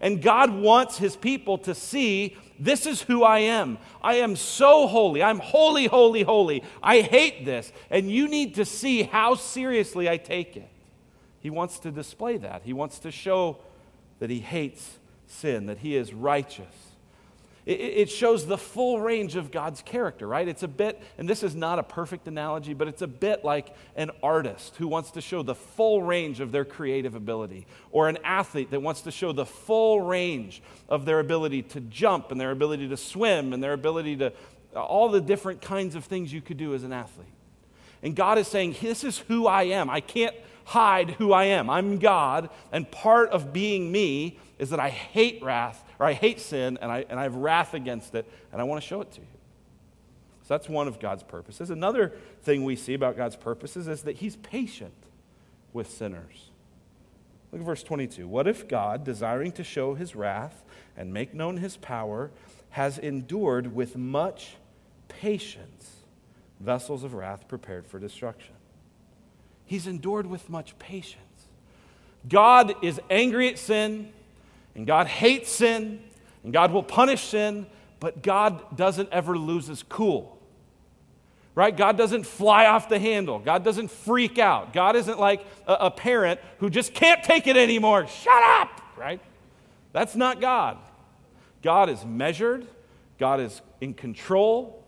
[0.00, 3.78] And God wants his people to see this is who I am.
[4.02, 5.22] I am so holy.
[5.22, 6.62] I'm holy, holy, holy.
[6.82, 7.72] I hate this.
[7.90, 10.68] And you need to see how seriously I take it.
[11.40, 12.62] He wants to display that.
[12.64, 13.58] He wants to show
[14.18, 16.74] that he hates sin, that he is righteous.
[17.66, 20.48] It, it shows the full range of God's character, right?
[20.48, 23.74] It's a bit, and this is not a perfect analogy, but it's a bit like
[23.94, 28.18] an artist who wants to show the full range of their creative ability, or an
[28.24, 32.52] athlete that wants to show the full range of their ability to jump and their
[32.52, 34.32] ability to swim and their ability to
[34.74, 37.28] all the different kinds of things you could do as an athlete.
[38.02, 39.90] And God is saying, This is who I am.
[39.90, 40.34] I can't
[40.68, 41.70] hide who I am.
[41.70, 46.40] I'm God, and part of being me is that I hate wrath, or I hate
[46.40, 49.10] sin, and I, and I have wrath against it, and I want to show it
[49.12, 49.26] to you.
[50.42, 51.70] So that's one of God's purposes.
[51.70, 54.92] Another thing we see about God's purposes is that He's patient
[55.72, 56.50] with sinners.
[57.50, 58.28] Look at verse 22.
[58.28, 60.64] What if God, desiring to show His wrath
[60.98, 62.30] and make known His power,
[62.70, 64.56] has endured with much
[65.08, 65.96] patience
[66.60, 68.57] vessels of wrath prepared for destruction?
[69.68, 71.22] He's endured with much patience.
[72.26, 74.10] God is angry at sin,
[74.74, 76.02] and God hates sin,
[76.42, 77.66] and God will punish sin,
[78.00, 80.38] but God doesn't ever lose his cool.
[81.54, 81.76] Right?
[81.76, 83.40] God doesn't fly off the handle.
[83.40, 84.72] God doesn't freak out.
[84.72, 88.06] God isn't like a, a parent who just can't take it anymore.
[88.06, 88.80] Shut up!
[88.96, 89.20] Right?
[89.92, 90.78] That's not God.
[91.62, 92.66] God is measured,
[93.18, 94.82] God is in control,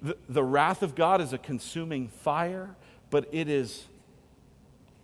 [0.00, 2.76] the, the wrath of God is a consuming fire,
[3.10, 3.84] but it is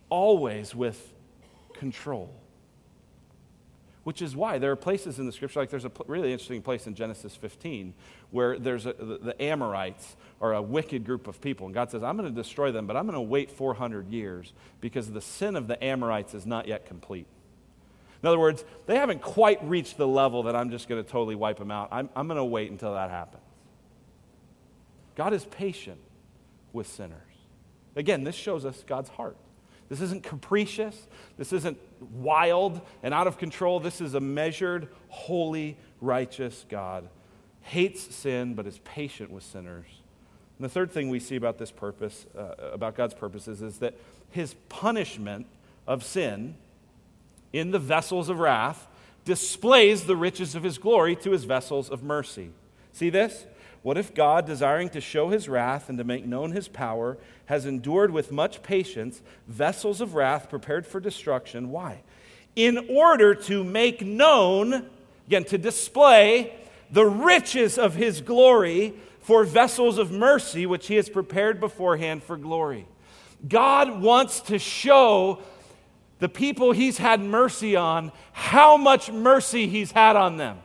[0.08, 1.12] always with
[1.74, 2.30] control.
[4.04, 6.86] Which is why there are places in the scripture, like there's a really interesting place
[6.86, 7.94] in Genesis 15
[8.30, 11.66] where there's a, the, the Amorites are a wicked group of people.
[11.66, 14.52] And God says, I'm going to destroy them, but I'm going to wait 400 years
[14.80, 17.26] because the sin of the Amorites is not yet complete.
[18.22, 21.34] In other words, they haven't quite reached the level that I'm just going to totally
[21.34, 21.88] wipe them out.
[21.90, 23.43] I'm, I'm going to wait until that happens.
[25.14, 25.98] God is patient
[26.72, 27.20] with sinners.
[27.96, 29.36] Again, this shows us God's heart.
[29.88, 31.06] This isn't capricious.
[31.36, 33.80] This isn't wild and out of control.
[33.80, 37.08] This is a measured, holy, righteous God.
[37.60, 39.86] Hates sin, but is patient with sinners.
[40.58, 43.94] And the third thing we see about this purpose, uh, about God's purposes, is that
[44.30, 45.46] his punishment
[45.86, 46.56] of sin
[47.52, 48.86] in the vessels of wrath
[49.24, 52.50] displays the riches of his glory to his vessels of mercy.
[52.92, 53.46] See this?
[53.84, 57.16] What if God, desiring to show his wrath and to make known his power,
[57.46, 61.70] has endured with much patience vessels of wrath prepared for destruction?
[61.70, 62.02] Why?
[62.56, 64.86] in order to make known,
[65.26, 66.54] again, to display
[66.90, 72.36] the riches of his glory for vessels of mercy, which he has prepared beforehand for
[72.36, 72.86] glory.
[73.48, 75.40] God wants to show
[76.18, 80.58] the people he's had mercy on how much mercy he's had on them.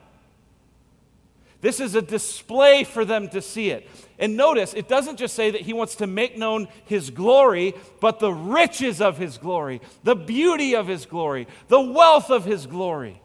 [1.61, 3.89] This is a display for them to see it.
[4.17, 8.19] And notice, it doesn't just say that he wants to make known his glory, but
[8.19, 13.21] the riches of his glory, the beauty of his glory, the wealth of his glory.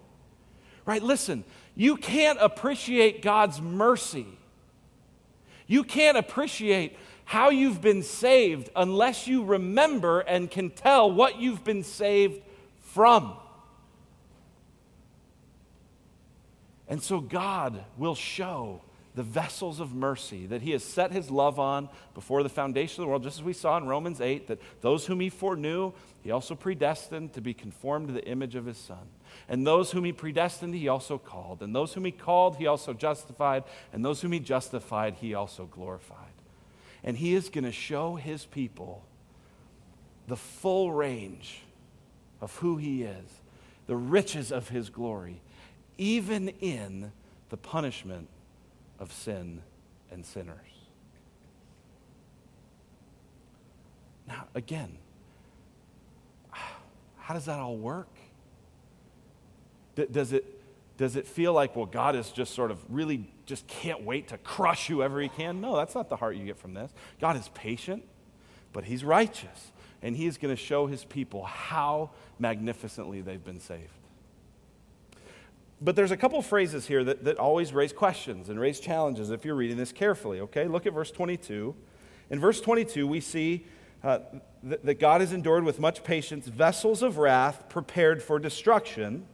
[0.85, 1.03] Right?
[1.03, 1.45] Listen,
[1.77, 4.27] you can't appreciate God's mercy.
[5.67, 11.65] You can't appreciate how you've been saved unless you remember and can tell what you've
[11.65, 12.43] been saved
[12.81, 13.37] from.
[16.95, 18.81] And so God will show
[19.17, 23.07] the vessels of mercy that he has set his love on before the foundation of
[23.07, 26.31] the world, just as we saw in Romans 8, that those whom he foreknew, he
[26.31, 29.09] also predestined to be conformed to the image of his son.
[29.49, 31.65] And those whom he predestined, he also called.
[31.65, 33.65] And those whom he called, he also justified.
[33.93, 36.19] And those whom he justified, he also glorified.
[37.03, 39.03] And he is going to show his people
[40.29, 41.63] the full range
[42.41, 43.41] of who he is,
[43.89, 45.41] the riches of his glory,
[45.99, 47.13] even in
[47.51, 48.29] the punishment
[48.99, 49.63] of sin
[50.11, 50.59] and sinners.
[54.27, 54.99] Now, again,
[57.19, 58.09] how does that all work?
[59.95, 60.45] Does it,
[60.97, 64.39] does it feel like, well, God is just sort of really just can't wait to
[64.39, 65.61] crush whoever he can?
[65.61, 66.93] No, that's not the heart you get from this.
[67.21, 68.03] God is patient,
[68.73, 73.61] but he's righteous, and he is going to show his people how magnificently they've been
[73.61, 73.93] saved.
[75.85, 79.45] But there's a couple phrases here that, that always raise questions and raise challenges if
[79.45, 80.67] you're reading this carefully, okay?
[80.67, 81.75] Look at verse 22.
[82.31, 83.67] In verse 22, we see
[84.03, 84.21] uh,
[84.67, 89.27] th- that God has endured with much patience vessels of wrath prepared for destruction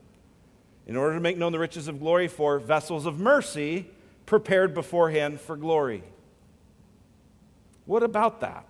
[0.85, 3.87] in order to make known the riches of glory for vessels of mercy
[4.25, 6.03] prepared beforehand for glory.
[7.85, 8.65] What about that?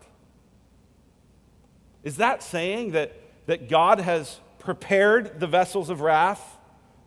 [2.04, 6.58] Is that saying that, that God has prepared the vessels of wrath?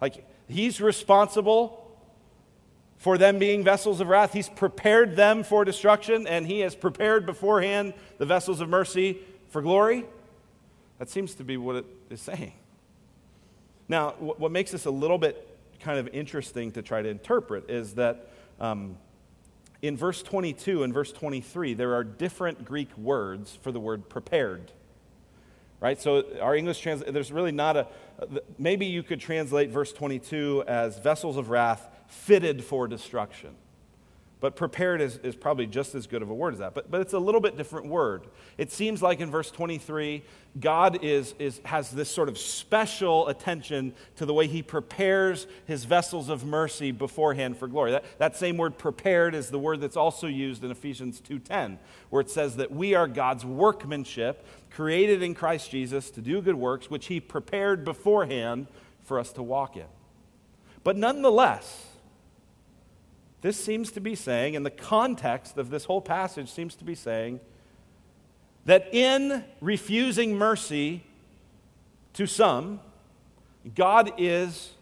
[0.00, 1.80] Like He's responsible
[2.98, 4.32] for them being vessels of wrath.
[4.32, 9.62] He's prepared them for destruction, and He has prepared beforehand the vessels of mercy for
[9.62, 10.04] glory.
[10.98, 12.52] That seems to be what it is saying.
[13.88, 15.48] Now, what makes this a little bit
[15.80, 18.96] kind of interesting to try to interpret is that um,
[19.82, 24.72] in verse 22 and verse 23, there are different Greek words for the word prepared
[25.84, 26.00] right?
[26.00, 27.86] So our English translation, there's really not a,
[28.56, 33.54] maybe you could translate verse 22 as vessels of wrath fitted for destruction.
[34.44, 36.74] But prepared is, is probably just as good of a word as that.
[36.74, 38.26] But, but it's a little bit different word.
[38.58, 40.22] It seems like in verse 23,
[40.60, 45.84] God is, is, has this sort of special attention to the way he prepares his
[45.86, 47.92] vessels of mercy beforehand for glory.
[47.92, 51.78] That, that same word prepared is the word that's also used in Ephesians 2.10,
[52.10, 56.56] where it says that we are God's workmanship, created in Christ Jesus to do good
[56.56, 58.66] works, which he prepared beforehand
[59.04, 59.86] for us to walk in.
[60.82, 61.93] But nonetheless,
[63.44, 66.94] this seems to be saying, and the context of this whole passage seems to be
[66.94, 67.40] saying,
[68.64, 71.04] that in refusing mercy
[72.14, 72.80] to some,
[73.74, 74.72] God is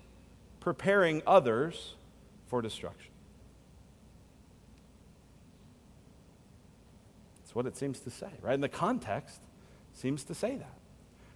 [0.61, 1.95] preparing others
[2.47, 3.11] for destruction.
[7.41, 8.55] That's what it seems to say, right?
[8.55, 9.41] And the context
[9.93, 10.79] seems to say that.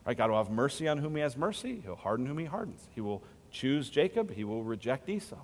[0.07, 0.17] Right?
[0.17, 2.87] God will have mercy on whom he has mercy, he'll harden whom he hardens.
[2.95, 5.41] He will choose Jacob, he will reject Esau.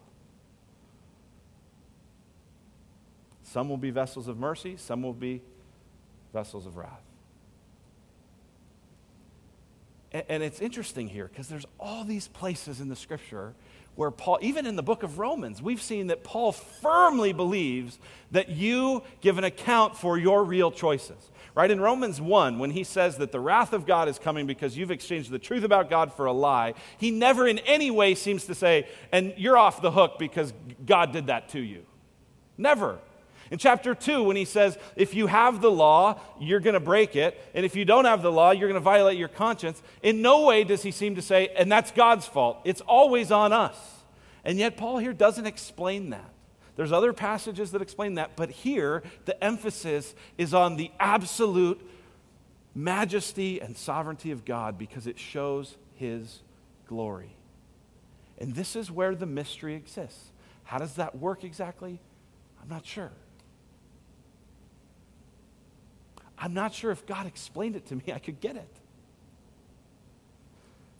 [3.53, 5.43] Some will be vessels of mercy, some will be
[6.33, 7.03] vessels of wrath.
[10.11, 13.53] And, and it's interesting here because there's all these places in the scripture
[13.95, 17.99] where Paul, even in the book of Romans, we've seen that Paul firmly believes
[18.31, 21.31] that you give an account for your real choices.
[21.55, 21.71] Right?
[21.71, 24.91] In Romans 1, when he says that the wrath of God is coming because you've
[24.91, 28.55] exchanged the truth about God for a lie, he never in any way seems to
[28.55, 30.55] say, and you're off the hook because
[30.87, 31.85] God did that to you.
[32.57, 32.99] Never.
[33.53, 37.17] In chapter 2, when he says, if you have the law, you're going to break
[37.17, 40.23] it, and if you don't have the law, you're going to violate your conscience, in
[40.23, 42.63] no way does he seem to say, and that's God's fault.
[42.65, 43.77] It's always on us.
[44.43, 46.31] And yet, Paul here doesn't explain that.
[46.77, 51.79] There's other passages that explain that, but here the emphasis is on the absolute
[52.75, 56.41] majesty and sovereignty of God because it shows his
[56.87, 57.37] glory.
[58.39, 60.33] And this is where the mystery exists.
[60.65, 62.01] How does that work exactly?
[62.63, 63.13] I'm not sure.
[66.43, 68.69] I'm not sure if God explained it to me, I could get it.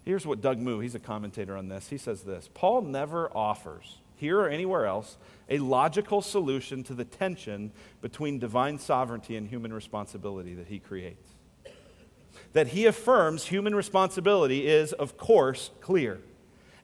[0.05, 1.89] Here's what Doug Moo, he's a commentator on this.
[1.89, 5.17] He says this Paul never offers, here or anywhere else,
[5.49, 11.29] a logical solution to the tension between divine sovereignty and human responsibility that he creates.
[12.53, 16.21] That he affirms human responsibility is, of course, clear.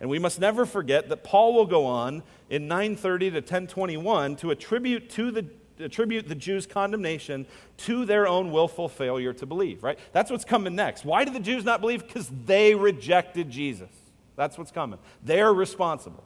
[0.01, 4.51] And we must never forget that Paul will go on in 930 to 1021 to
[4.51, 5.47] attribute to the
[5.81, 7.47] attribute the Jews' condemnation
[7.79, 9.99] to their own willful failure to believe, right?
[10.13, 11.05] That's what's coming next.
[11.05, 12.07] Why did the Jews not believe?
[12.07, 13.91] Because they rejected Jesus.
[14.37, 14.99] That's what's coming.
[15.23, 16.25] They're responsible.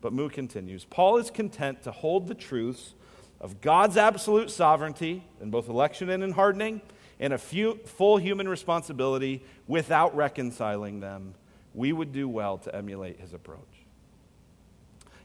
[0.00, 2.94] But Moo continues Paul is content to hold the truths
[3.40, 6.80] of God's absolute sovereignty in both election and in hardening,
[7.20, 11.34] and a few, full human responsibility without reconciling them
[11.74, 13.77] we would do well to emulate his approach.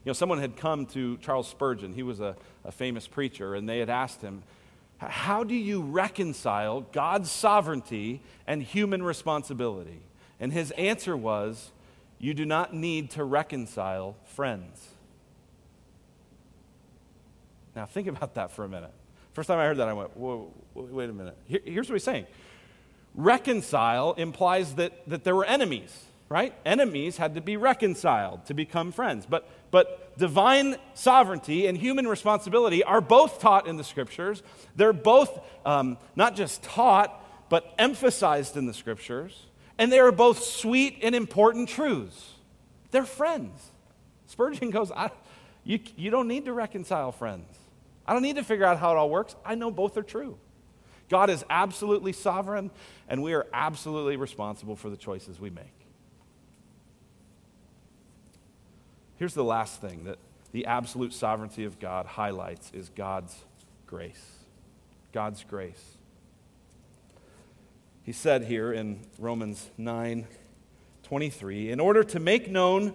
[0.04, 3.66] You know, someone had come to Charles Spurgeon, he was a, a famous preacher, and
[3.66, 4.42] they had asked him,
[4.98, 10.02] How do you reconcile God's sovereignty and human responsibility?
[10.38, 11.72] And his answer was,
[12.18, 14.88] You do not need to reconcile friends.
[17.74, 18.92] Now, think about that for a minute.
[19.32, 21.36] First time I heard that, I went, Whoa, wait a minute.
[21.46, 22.26] Here, here's what he's saying
[23.14, 26.04] reconcile implies that, that there were enemies
[26.34, 26.52] right?
[26.66, 29.24] Enemies had to be reconciled to become friends.
[29.24, 34.42] But, but divine sovereignty and human responsibility are both taught in the scriptures.
[34.74, 39.46] They're both um, not just taught, but emphasized in the scriptures.
[39.78, 42.32] And they are both sweet and important truths.
[42.90, 43.70] They're friends.
[44.26, 44.90] Spurgeon goes,
[45.62, 47.56] you, you don't need to reconcile friends.
[48.08, 49.36] I don't need to figure out how it all works.
[49.44, 50.36] I know both are true.
[51.08, 52.72] God is absolutely sovereign,
[53.08, 55.83] and we are absolutely responsible for the choices we make.
[59.16, 60.18] Here's the last thing that
[60.52, 63.44] the absolute sovereignty of God highlights is God's
[63.86, 64.38] grace.
[65.12, 65.96] God's grace.
[68.02, 70.26] He said here in Romans 9
[71.04, 72.94] 23, in order to make known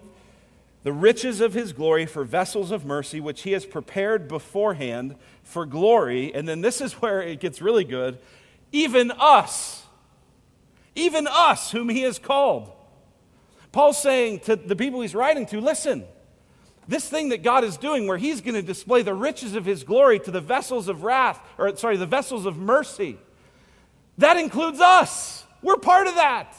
[0.82, 5.66] the riches of his glory for vessels of mercy, which he has prepared beforehand for
[5.66, 6.34] glory.
[6.34, 8.18] And then this is where it gets really good.
[8.72, 9.84] Even us,
[10.94, 12.72] even us, whom he has called.
[13.72, 16.04] Paul's saying to the people he's writing to listen,
[16.88, 19.84] this thing that God is doing, where he's going to display the riches of his
[19.84, 23.16] glory to the vessels of wrath, or sorry, the vessels of mercy,
[24.18, 25.44] that includes us.
[25.62, 26.54] We're part of that.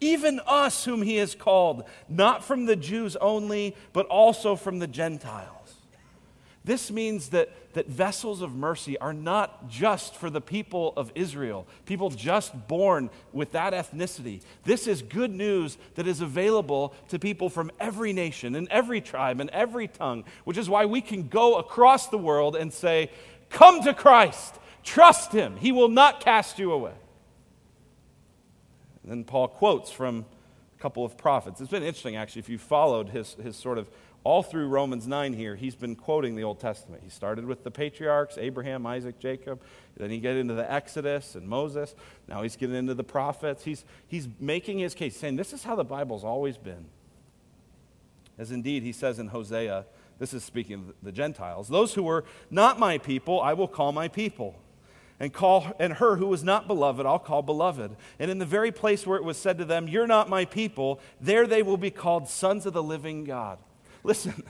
[0.00, 4.86] Even us, whom he has called, not from the Jews only, but also from the
[4.86, 5.74] Gentiles.
[6.64, 11.66] This means that, that vessels of mercy are not just for the people of Israel,
[11.84, 14.40] people just born with that ethnicity.
[14.64, 19.40] This is good news that is available to people from every nation and every tribe
[19.40, 23.10] and every tongue, which is why we can go across the world and say,
[23.50, 26.94] Come to Christ, trust him, he will not cast you away.
[29.02, 30.24] And then Paul quotes from
[30.78, 31.60] a couple of prophets.
[31.60, 33.90] It's been interesting, actually, if you followed his, his sort of
[34.26, 37.00] all through Romans 9 here, he's been quoting the Old Testament.
[37.04, 39.62] He started with the patriarchs Abraham, Isaac, Jacob.
[39.96, 41.94] Then he get into the Exodus and Moses.
[42.26, 43.62] Now he's getting into the prophets.
[43.62, 46.86] He's, he's making his case, saying, This is how the Bible's always been.
[48.36, 49.86] As indeed he says in Hosea,
[50.18, 53.92] this is speaking of the Gentiles, those who were not my people, I will call
[53.92, 54.56] my people.
[55.20, 57.94] And call and her who was not beloved, I'll call beloved.
[58.18, 60.98] And in the very place where it was said to them, You're not my people,
[61.20, 63.60] there they will be called sons of the living God.
[64.06, 64.44] Listen,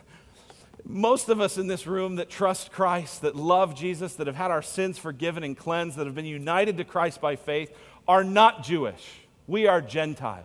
[0.84, 4.50] most of us in this room that trust Christ, that love Jesus, that have had
[4.50, 7.74] our sins forgiven and cleansed, that have been united to Christ by faith,
[8.06, 9.22] are not Jewish.
[9.46, 10.44] We are Gentiles.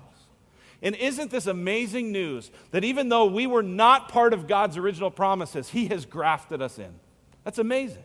[0.81, 5.11] And isn't this amazing news that even though we were not part of God's original
[5.11, 6.93] promises, He has grafted us in?
[7.43, 8.03] That's amazing.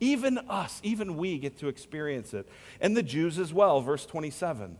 [0.00, 2.48] Even us, even we get to experience it.
[2.80, 4.78] And the Jews as well, verse 27.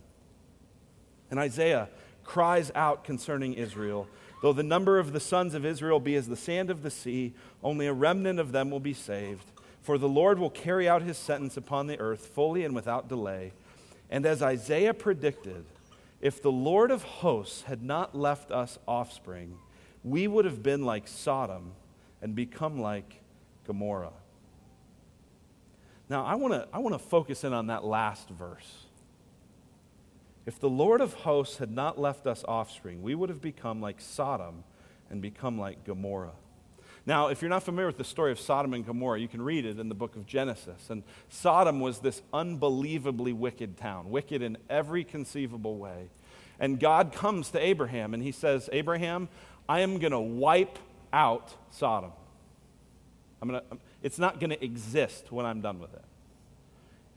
[1.29, 1.89] And Isaiah
[2.23, 4.07] cries out concerning Israel
[4.41, 7.33] Though the number of the sons of Israel be as the sand of the sea,
[7.63, 9.45] only a remnant of them will be saved.
[9.81, 13.53] For the Lord will carry out his sentence upon the earth fully and without delay.
[14.09, 15.65] And as Isaiah predicted,
[16.21, 19.57] if the Lord of hosts had not left us offspring,
[20.03, 21.73] we would have been like Sodom
[22.21, 23.21] and become like
[23.65, 24.13] Gomorrah.
[26.09, 28.86] Now, I want to I wanna focus in on that last verse.
[30.47, 33.99] If the Lord of hosts had not left us offspring, we would have become like
[33.99, 34.63] Sodom
[35.09, 36.31] and become like Gomorrah.
[37.05, 39.65] Now, if you're not familiar with the story of Sodom and Gomorrah, you can read
[39.65, 40.89] it in the book of Genesis.
[40.89, 46.09] And Sodom was this unbelievably wicked town, wicked in every conceivable way.
[46.61, 49.27] And God comes to Abraham and he says, Abraham,
[49.67, 50.79] I am going to wipe
[51.11, 52.13] out Sodom.
[53.41, 53.63] I'm gonna,
[54.01, 56.05] it's not going to exist when I'm done with it.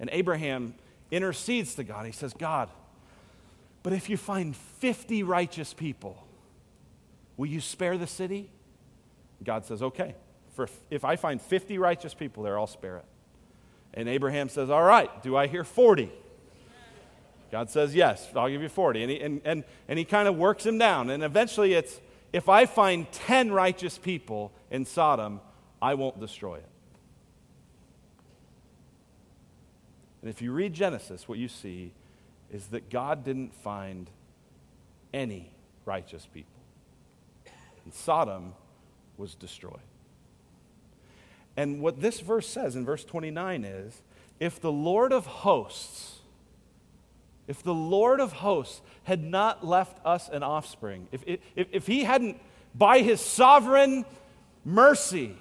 [0.01, 0.75] And Abraham
[1.13, 2.07] intercedes to God.
[2.07, 2.69] He says, God,
[3.83, 6.23] But if you find 50 righteous people,
[7.37, 8.51] will you spare the city?
[9.43, 10.15] God says, Okay.
[10.55, 13.05] For if I find 50 righteous people there, I'll spare it.
[13.95, 16.11] And Abraham says, All right, do I hear 40?
[17.51, 19.03] God says, Yes, I'll give you 40.
[19.03, 21.11] And he, and, and, and he kind of works him down.
[21.11, 22.01] And eventually it's,
[22.33, 25.41] if I find 10 righteous people in Sodom,
[25.83, 26.69] I won't destroy it.
[30.23, 31.93] And if you read Genesis, what you see
[32.53, 34.11] is that God didn't find
[35.13, 35.51] any
[35.85, 36.61] righteous people.
[37.85, 38.55] And Sodom
[39.17, 39.81] was destroyed.
[41.57, 44.03] And what this verse says in verse 29 is
[44.39, 46.21] if the Lord of hosts,
[47.47, 52.05] if the Lord of hosts had not left us an offspring, if, if, if he
[52.05, 52.41] hadn't,
[52.75, 54.05] by his sovereign
[54.65, 55.37] mercy,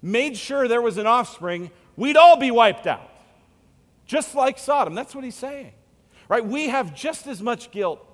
[0.00, 3.10] made sure there was an offspring, we'd all be wiped out.
[4.06, 4.94] Just like Sodom.
[4.94, 5.72] That's what he's saying.
[6.28, 6.44] Right?
[6.44, 8.04] We have just as much guilt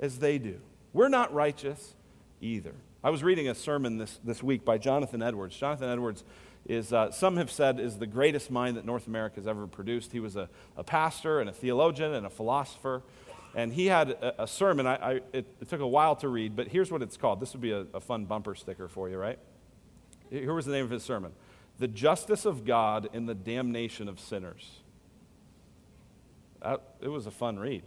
[0.00, 0.60] as they do.
[0.92, 1.94] We're not righteous
[2.40, 2.74] either.
[3.02, 5.56] I was reading a sermon this, this week by Jonathan Edwards.
[5.56, 6.24] Jonathan Edwards
[6.66, 10.12] is, uh, some have said, is the greatest mind that North America has ever produced.
[10.12, 13.02] He was a, a pastor and a theologian and a philosopher.
[13.54, 14.86] And he had a, a sermon.
[14.86, 17.40] I, I it, it, took a while to read, but here's what it's called.
[17.40, 19.38] This would be a, a fun bumper sticker for you, right?
[20.30, 21.32] Here was the name of his sermon
[21.78, 24.80] The Justice of God in the Damnation of Sinners.
[27.00, 27.82] It was a fun read.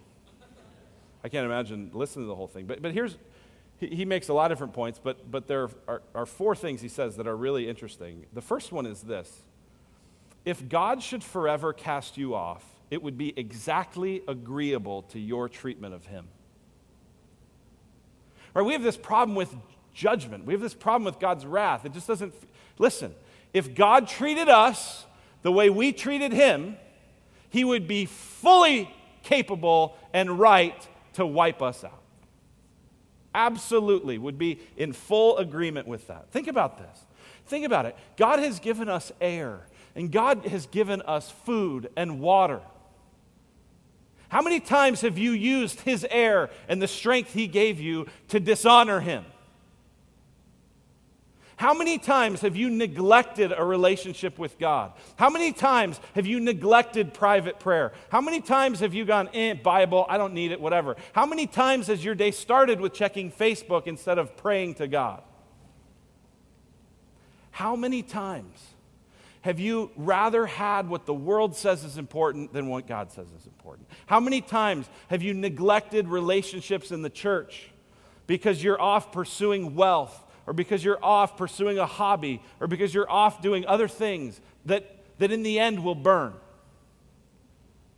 [1.23, 2.65] I can't imagine listening to the whole thing.
[2.67, 3.17] But, but here's,
[3.77, 6.81] he, he makes a lot of different points, but, but there are, are four things
[6.81, 8.25] he says that are really interesting.
[8.33, 9.43] The first one is this
[10.45, 15.93] If God should forever cast you off, it would be exactly agreeable to your treatment
[15.93, 16.27] of him.
[18.53, 18.63] Right?
[18.63, 19.53] We have this problem with
[19.93, 20.45] judgment.
[20.45, 21.85] We have this problem with God's wrath.
[21.85, 22.33] It just doesn't.
[22.77, 23.13] Listen,
[23.53, 25.05] if God treated us
[25.41, 26.77] the way we treated him,
[27.57, 28.93] he would be fully
[29.23, 32.03] capable and right to wipe us out.
[33.33, 36.31] Absolutely, would be in full agreement with that.
[36.31, 37.05] Think about this.
[37.47, 37.95] Think about it.
[38.15, 39.61] God has given us air,
[39.95, 42.61] and God has given us food and water.
[44.29, 48.39] How many times have you used His air and the strength He gave you to
[48.39, 49.25] dishonor Him?
[51.57, 54.93] How many times have you neglected a relationship with God?
[55.15, 57.93] How many times have you neglected private prayer?
[58.09, 60.95] How many times have you gone, eh, Bible, I don't need it, whatever?
[61.13, 65.23] How many times has your day started with checking Facebook instead of praying to God?
[67.49, 68.63] How many times
[69.41, 73.47] have you rather had what the world says is important than what God says is
[73.47, 73.87] important?
[74.05, 77.71] How many times have you neglected relationships in the church
[78.27, 80.23] because you're off pursuing wealth?
[80.47, 85.03] Or because you're off pursuing a hobby, or because you're off doing other things that,
[85.19, 86.33] that in the end will burn.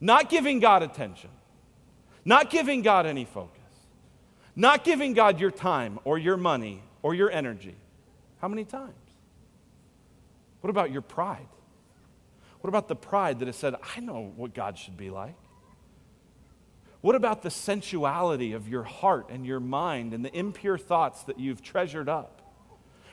[0.02, 1.30] Not giving God attention,
[2.26, 3.62] not giving God any focus,
[4.56, 7.76] not giving God your time or your money or your energy.
[8.42, 8.94] How many times?
[10.62, 11.48] What about your pride?
[12.62, 15.36] What about the pride that has said, I know what God should be like?
[17.02, 21.40] What about the sensuality of your heart and your mind and the impure thoughts that
[21.40, 22.39] you've treasured up?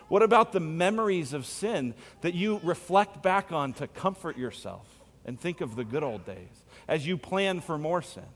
[0.09, 4.87] What about the memories of sin that you reflect back on to comfort yourself
[5.25, 8.27] and think of the good old days as you plan for more sin?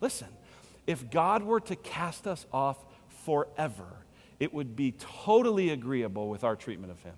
[0.00, 0.28] Listen,
[0.86, 2.78] if God were to cast us off
[3.24, 3.86] forever,
[4.38, 7.14] it would be totally agreeable with our treatment of Him.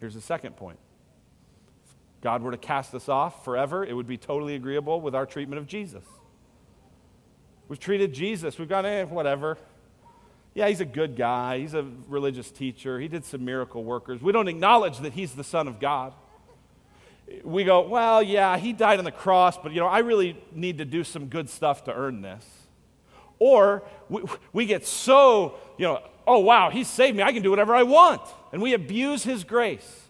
[0.00, 0.78] Here's the second point.
[2.16, 5.26] If God were to cast us off forever, it would be totally agreeable with our
[5.26, 6.04] treatment of Jesus.
[7.68, 9.58] We've treated Jesus, we've gone, eh, whatever
[10.56, 11.58] yeah, he's a good guy.
[11.58, 12.98] He's a religious teacher.
[12.98, 14.22] He did some miracle workers.
[14.22, 16.14] We don't acknowledge that he's the Son of God.
[17.44, 20.78] We go, well, yeah, he died on the cross, but you know, I really need
[20.78, 22.42] to do some good stuff to earn this.
[23.38, 24.22] Or we,
[24.54, 27.22] we get so, you know, oh, wow, he saved me.
[27.22, 28.22] I can do whatever I want.
[28.50, 30.04] And we abuse his grace.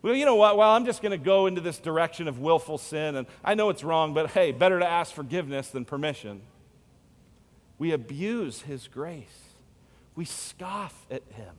[0.00, 0.56] Well, you know what?
[0.56, 3.68] Well, I'm just going to go into this direction of willful sin, and I know
[3.68, 6.40] it's wrong, but hey, better to ask forgiveness than permission.
[7.76, 9.49] We abuse his grace.
[10.20, 11.54] We scoff at him.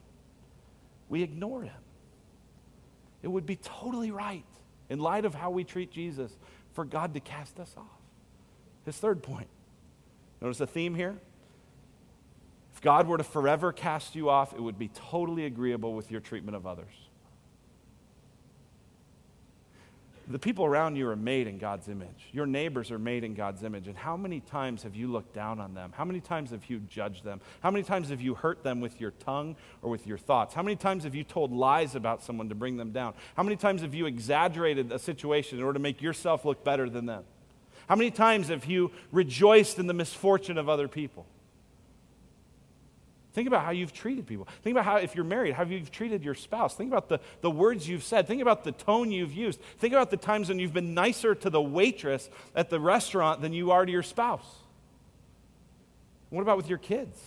[1.10, 1.82] We ignore him.
[3.24, 4.46] It would be totally right,
[4.88, 6.38] in light of how we treat Jesus,
[6.74, 7.86] for God to cast us off.
[8.86, 9.48] His third point.
[10.44, 11.18] Notice the theme here?
[12.76, 16.22] If God were to forever cast you off, it would be totally agreeable with your
[16.22, 16.94] treatment of others.
[20.32, 22.30] The people around you are made in God's image.
[22.32, 23.88] Your neighbors are made in God's image.
[23.88, 25.94] And how many times have you looked down on them?
[25.96, 27.42] How many times have you judged them?
[27.62, 30.54] How many times have you hurt them with your tongue or with your thoughts?
[30.54, 33.14] How many times have you told lies about someone to bring them down?
[33.36, 36.90] How many times have you exaggerated a situation in order to make yourself look better
[36.90, 37.24] than them?
[37.88, 41.26] How many times have you rejoiced in the misfortune of other people?
[43.34, 44.48] Think about how you've treated people.
[44.62, 46.76] Think about how, if you're married, how you've treated your spouse.
[46.76, 48.28] Think about the, the words you've said.
[48.28, 49.62] Think about the tone you've used.
[49.80, 53.54] Think about the times when you've been nicer to the waitress at the restaurant than
[53.54, 54.46] you are to your spouse.
[56.30, 57.18] What about with your kids?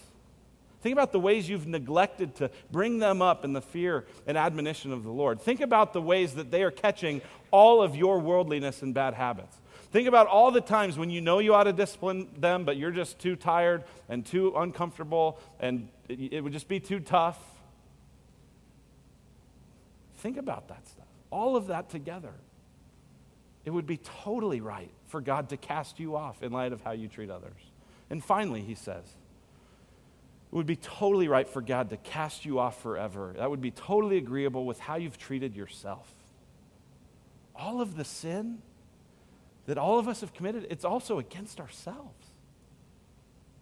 [0.83, 4.93] Think about the ways you've neglected to bring them up in the fear and admonition
[4.93, 5.41] of the Lord.
[5.41, 9.57] Think about the ways that they are catching all of your worldliness and bad habits.
[9.95, 12.91] Think about all the times when you know you ought to discipline them, but you're
[12.91, 17.39] just too tired and too uncomfortable, and it, it would just be too tough.
[20.17, 21.07] Think about that stuff.
[21.31, 22.33] All of that together.
[23.65, 26.91] It would be totally right for God to cast you off in light of how
[26.91, 27.71] you treat others.
[28.11, 32.83] And finally, he says, it would be totally right for God to cast you off
[32.83, 33.37] forever.
[33.39, 36.13] That would be totally agreeable with how you've treated yourself.
[37.55, 38.59] All of the sin
[39.67, 42.31] that all of us have committed, it's also against ourselves.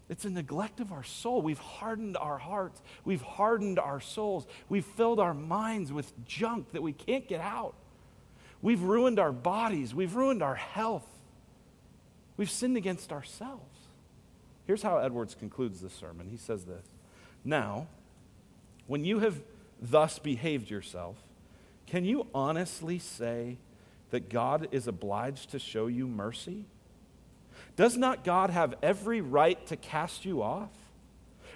[0.08, 1.40] It's a neglect of our soul.
[1.40, 2.82] We've hardened our hearts.
[3.04, 4.46] We've hardened our souls.
[4.68, 7.74] We've filled our minds with junk that we can't get out.
[8.60, 9.94] We've ruined our bodies.
[9.94, 11.06] We've ruined our health.
[12.36, 13.78] We've sinned against ourselves.
[14.66, 16.28] Here's how Edwards concludes this sermon.
[16.30, 16.84] He says this
[17.44, 17.86] Now,
[18.86, 19.40] when you have
[19.80, 21.16] thus behaved yourself,
[21.86, 23.58] can you honestly say
[24.12, 26.66] that God is obliged to show you mercy?
[27.76, 30.70] Does not God have every right to cast you off?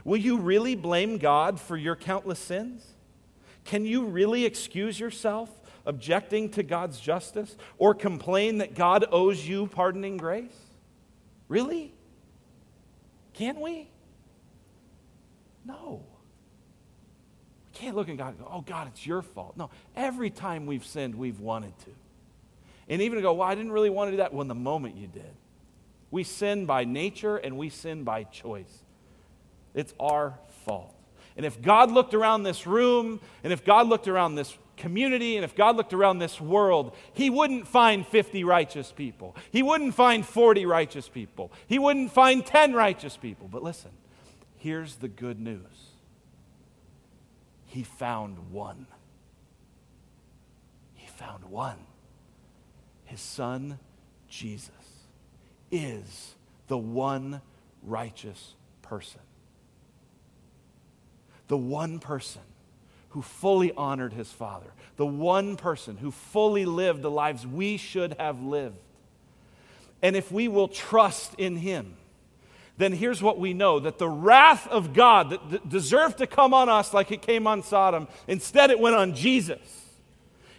[0.05, 2.85] Will you really blame God for your countless sins?
[3.65, 5.51] Can you really excuse yourself
[5.85, 10.57] objecting to God's justice or complain that God owes you pardoning grace?
[11.49, 11.93] Really?
[13.35, 13.91] Can we?
[15.67, 16.03] No.
[17.67, 19.59] We can't look at God and go, oh, God, it's your fault.
[19.59, 21.91] No, every time we've sinned, we've wanted to.
[22.89, 24.33] And even go, well, I didn't really want to do that.
[24.33, 25.35] Well, the moment you did.
[26.11, 28.83] We sin by nature and we sin by choice.
[29.75, 30.95] It's our fault.
[31.37, 35.45] And if God looked around this room, and if God looked around this community, and
[35.45, 39.37] if God looked around this world, He wouldn't find 50 righteous people.
[39.51, 41.53] He wouldn't find 40 righteous people.
[41.67, 43.49] He wouldn't find 10 righteous people.
[43.49, 43.91] But listen,
[44.57, 45.91] here's the good news
[47.67, 48.87] He found one.
[50.95, 51.79] He found one.
[53.07, 53.79] His son,
[54.29, 54.71] Jesus,
[55.71, 56.35] is
[56.69, 57.41] the one
[57.83, 59.21] righteous person.
[61.49, 62.43] The one person
[63.11, 68.15] who fully honored his Father, the one person who fully lived the lives we should
[68.19, 68.77] have lived.
[70.03, 71.97] And if we will trust in him,
[72.77, 76.69] then here's what we know that the wrath of God that deserved to come on
[76.69, 79.85] us like it came on Sodom, instead it went on Jesus.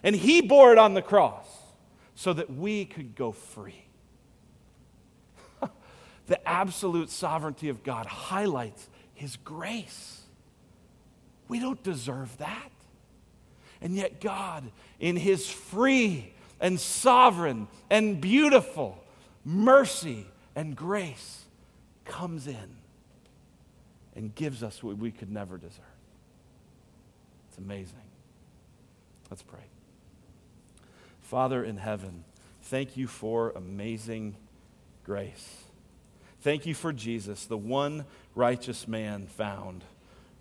[0.01, 1.46] And he bore it on the cross
[2.17, 3.85] so that we could go free.
[6.25, 10.23] the absolute sovereignty of God highlights his grace.
[11.47, 12.71] We don't deserve that.
[13.81, 19.03] And yet, God, in His free and sovereign and beautiful
[19.45, 21.45] mercy and grace,
[22.03, 22.75] comes in
[24.15, 25.83] and gives us what we could never deserve.
[27.49, 27.93] It's amazing.
[29.29, 29.65] Let's pray.
[31.27, 32.23] Father in heaven,
[32.61, 34.37] thank you for amazing
[35.03, 35.63] grace.
[36.39, 39.83] Thank you for Jesus, the one righteous man found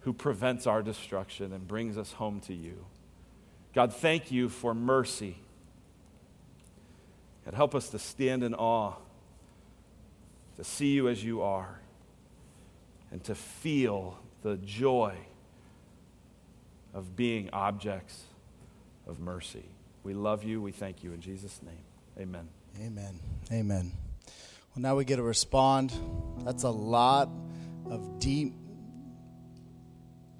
[0.03, 2.87] who prevents our destruction and brings us home to you.
[3.75, 5.39] God, thank you for mercy.
[7.45, 8.95] And help us to stand in awe,
[10.57, 11.81] to see you as you are,
[13.11, 15.17] and to feel the joy
[16.95, 18.23] of being objects
[19.09, 19.65] of mercy.
[20.07, 20.63] We love you.
[20.63, 21.13] We thank you.
[21.15, 21.83] In Jesus' name,
[22.17, 22.49] amen.
[22.81, 23.19] Amen.
[23.51, 23.91] Amen.
[24.25, 25.93] Well, now we get to respond.
[26.45, 27.29] That's a lot
[27.91, 28.55] of deep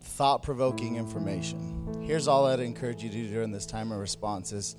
[0.03, 2.01] thought provoking information.
[2.07, 4.77] Here's all I'd encourage you to do during this time of response is